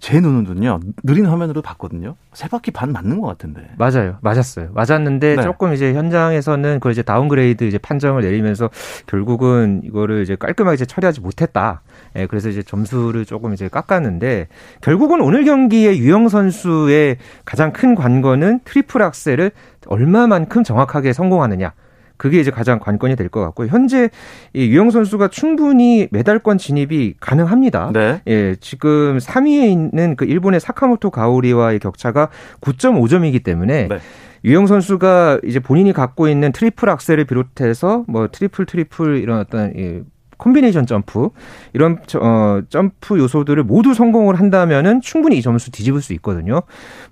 제 0.00 0.20
눈은요 0.20 0.80
느린 1.02 1.26
화면으로 1.26 1.62
봤거든요. 1.62 2.16
세 2.32 2.48
바퀴 2.48 2.70
반 2.70 2.92
맞는 2.92 3.20
것 3.20 3.26
같은데. 3.26 3.68
맞아요, 3.76 4.16
맞았어요. 4.22 4.70
맞았는데 4.72 5.36
네. 5.36 5.42
조금 5.42 5.74
이제 5.74 5.94
현장에서는 5.94 6.80
그 6.80 6.90
이제 6.90 7.02
downgrade 7.02 7.64
이제 7.64 7.78
판정을 7.78 8.22
내리면서 8.22 8.70
결국은 9.06 9.82
이거를 9.84 10.22
이제 10.22 10.36
깔끔하게 10.36 10.74
이제 10.74 10.86
처리하지 10.86 11.20
못했다. 11.20 11.82
예, 12.16 12.26
그래서 12.26 12.48
이제 12.48 12.62
점수를 12.62 13.24
조금 13.24 13.52
이제 13.52 13.68
깎았는데 13.68 14.48
결국은 14.80 15.20
오늘 15.20 15.44
경기의 15.44 15.98
유영 15.98 16.28
선수의 16.28 17.18
가장 17.44 17.72
큰 17.72 17.94
관건은 17.94 18.60
triple 18.64 19.02
axel을 19.02 19.50
얼마만큼 19.86 20.64
정확하게 20.64 21.12
성공하느냐. 21.12 21.72
그게 22.16 22.40
이제 22.40 22.50
가장 22.50 22.78
관건이 22.78 23.16
될 23.16 23.28
것 23.28 23.40
같고 23.40 23.66
현재 23.66 24.10
이 24.52 24.66
유영 24.68 24.90
선수가 24.90 25.28
충분히 25.28 26.06
메달권 26.10 26.58
진입이 26.58 27.14
가능합니다. 27.20 27.90
네. 27.92 28.20
예, 28.28 28.54
지금 28.60 29.18
3위에 29.18 29.68
있는 29.70 30.14
그 30.16 30.24
일본의 30.24 30.60
사카모토 30.60 31.10
가오리와의 31.10 31.78
격차가 31.80 32.28
9.5점이기 32.60 33.42
때문에 33.42 33.88
네. 33.88 33.98
유영 34.44 34.66
선수가 34.66 35.40
이제 35.44 35.58
본인이 35.58 35.92
갖고 35.92 36.28
있는 36.28 36.52
triple 36.52 36.88
axel을 36.90 37.24
비롯해서 37.24 38.04
뭐 38.06 38.28
triple 38.30 38.66
triple 38.66 39.16
이런 39.18 39.40
어떤 39.40 39.72
이 39.74 40.00
콤비네이션 40.36 40.84
점프 40.86 41.30
이런 41.72 41.98
저- 42.06 42.18
어, 42.20 42.60
점프 42.68 43.18
요소들을 43.18 43.62
모두 43.62 43.94
성공을 43.94 44.34
한다면은 44.38 45.00
충분히 45.00 45.38
이 45.38 45.42
점수 45.42 45.70
뒤집을 45.70 46.02
수 46.02 46.12
있거든요. 46.14 46.60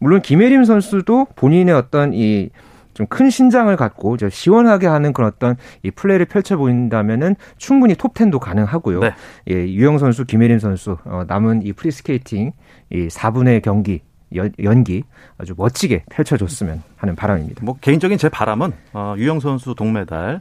물론 0.00 0.20
김예림 0.20 0.64
선수도 0.64 1.26
본인의 1.36 1.74
어떤 1.74 2.12
이 2.12 2.50
좀 2.94 3.07
큰 3.12 3.28
신장을 3.31 3.74
갖고 3.76 4.16
저 4.16 4.28
시원하게 4.31 4.87
하는 4.87 5.12
그런 5.12 5.28
어떤 5.28 5.57
이 5.83 5.90
플레이를 5.90 6.26
펼쳐 6.26 6.57
보인다면은 6.57 7.37
충분히 7.59 7.94
top 7.94 8.14
10도 8.14 8.38
가능하고요. 8.38 9.00
네. 9.00 9.14
예, 9.50 9.55
유영 9.55 9.98
선수, 9.98 10.24
김예림 10.24 10.59
선수 10.59 10.96
어, 11.05 11.24
남은 11.26 11.62
이 11.62 11.72
프리스케이팅 11.72 12.52
이 12.90 13.09
4분의 13.09 13.62
경기 13.62 14.00
연, 14.35 14.50
연기 14.62 15.05
아주 15.37 15.55
멋지게 15.57 16.05
펼쳐줬으면 16.11 16.83
하는 16.96 17.14
바람입니다. 17.14 17.64
뭐 17.64 17.76
개인적인 17.81 18.16
제 18.18 18.28
바람은 18.28 18.72
어, 18.94 19.14
유영 19.18 19.40
선수 19.40 19.74
동메달, 19.74 20.40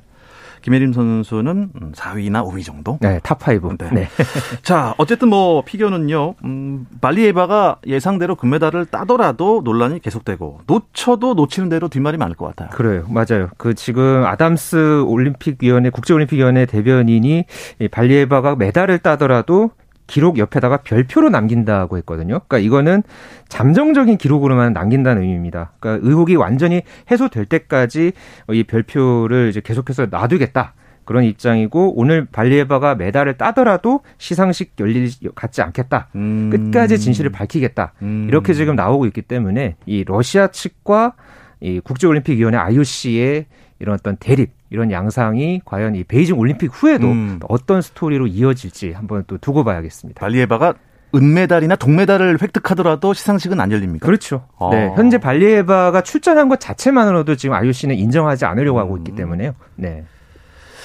김예림 0.62 0.94
선수는 0.94 1.70
음, 1.82 1.92
4위나 1.94 2.46
5위 2.46 2.64
정도. 2.66 2.98
네, 3.02 3.20
top 3.20 3.54
5. 3.54 3.78
네. 3.80 3.90
네. 3.92 4.08
자, 4.64 4.94
어쨌든 4.98 5.30
뭐 5.30 5.64
피겨는요, 5.64 6.36
음, 6.44 6.86
발리예바가 7.02 7.78
예상대로 7.88 8.36
금메달을 8.36 8.86
따더라도 8.88 9.62
논란이 9.64 10.00
계속되고 10.00 10.62
놓쳐도 10.68 11.34
놓치는 11.34 11.70
대로 11.70 11.88
뒷말이 11.88 12.18
많을 12.18 12.36
것 12.36 12.48
같아요. 12.48 12.70
그래요. 12.70 13.06
맞아요. 13.10 13.50
그 13.58 13.74
지금 13.74 14.24
아담스 14.26 15.04
올림픽위원회, 15.04 15.90
국제올림픽위원회 15.90 16.66
대변인이 16.66 17.46
이 17.80 17.88
발리에바가 17.88 18.56
메달을 18.56 19.00
따더라도 19.00 19.72
기록 20.08 20.38
옆에다가 20.38 20.78
별표로 20.78 21.30
남긴다고 21.30 21.98
했거든요. 21.98 22.42
그러니까 22.48 22.60
이거는 22.60 23.04
잠정적인 23.48 24.18
기록으로만 24.18 24.74
남긴다는 24.74 25.22
의미입니다. 25.22 25.72
그러니까 25.80 26.08
의혹이 26.08 26.36
완전히 26.36 26.82
해소될 27.10 27.46
때까지 27.46 28.12
이 28.52 28.64
별표를 28.64 29.50
이제 29.50 29.62
계속해서 29.62 30.08
놔두겠다. 30.10 30.74
그런 31.06 31.24
입장이고 31.24 32.00
오늘 32.00 32.26
발리에바가 32.26 32.96
메달을 32.96 33.38
따더라도 33.38 34.02
시상식 34.18 34.74
열릴 34.80 35.10
갖지 35.36 35.62
않겠다. 35.62 36.10
음. 36.16 36.50
끝까지 36.50 37.00
진실을 37.00 37.32
밝히겠다. 37.32 37.94
음. 38.02 38.28
이렇게 38.30 38.54
지금 38.54 38.76
나오고 38.76 39.06
있기 39.08 39.24
때문에 39.24 39.76
이 39.86 40.04
러시아 40.06 40.48
측과 40.48 41.14
이 41.60 41.80
국제올림픽위원회 41.80 42.58
IOC의 42.58 43.46
이런 43.80 43.96
어떤 43.96 44.16
대립 44.18 44.52
이런 44.72 44.90
양상이 44.90 45.62
과연 45.66 45.96
이 45.96 46.04
베이징 46.04 46.40
올림픽 46.40 46.72
후에도 46.72 47.08
음. 47.08 47.40
어떤 47.50 47.82
스토리로 47.82 48.28
이어질지 48.28 48.94
한번 48.94 49.26
또 49.28 49.38
두고 49.38 49.64
봐야겠습니다. 49.64 50.20
발리에바가 50.20 50.74
은메달이나 51.14 51.76
동메달을 51.76 52.42
획득하더라도 52.42 53.14
시상식은 53.14 53.60
안 53.60 53.72
열립니까? 53.72 54.06
그렇죠. 54.06 54.48
어. 54.56 54.70
네, 54.72 54.90
현재 54.96 55.18
발리에바가 55.18 56.02
출전한 56.02 56.48
것 56.48 56.62
자체만으로도 56.62 57.36
지금 57.36 57.54
IOC는 57.56 57.98
인정하지 57.98 58.46
않으려고 58.46 58.80
하고 58.80 58.98
있기 58.98 59.14
때문에요. 59.14 59.54
네. 59.76 60.06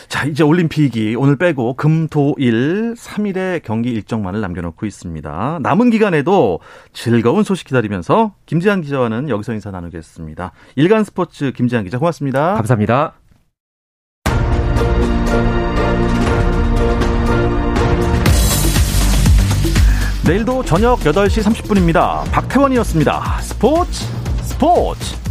자, 0.09 0.25
이제 0.25 0.43
올림픽이 0.43 1.17
오늘 1.17 1.37
빼고 1.37 1.75
금, 1.75 2.09
토, 2.09 2.35
일 2.39 2.95
3일의 2.95 3.63
경기 3.63 3.91
일정만을 3.91 4.41
남겨놓고 4.41 4.87
있습니다. 4.87 5.59
남은 5.63 5.91
기간에도 5.91 6.61
즐거운 6.93 7.43
소식 7.45 7.67
기다리면서 7.67 8.35
김지한 8.47 8.83
기자와는 8.83 9.29
여기서 9.29 9.53
인사 9.53 9.71
나누겠습니다. 9.71 10.53
일간 10.77 11.05
스포츠 11.05 11.53
김지한 11.53 11.85
기자 11.85 11.99
고맙습니다. 11.99 12.55
감사합니다. 12.55 13.26
내일도 20.27 20.65
저녁 20.65 20.99
8시 21.01 21.45
30분입니다. 21.45 22.29
박태원이었습니다. 22.33 23.39
스포츠 23.43 24.05
스포츠 24.43 25.26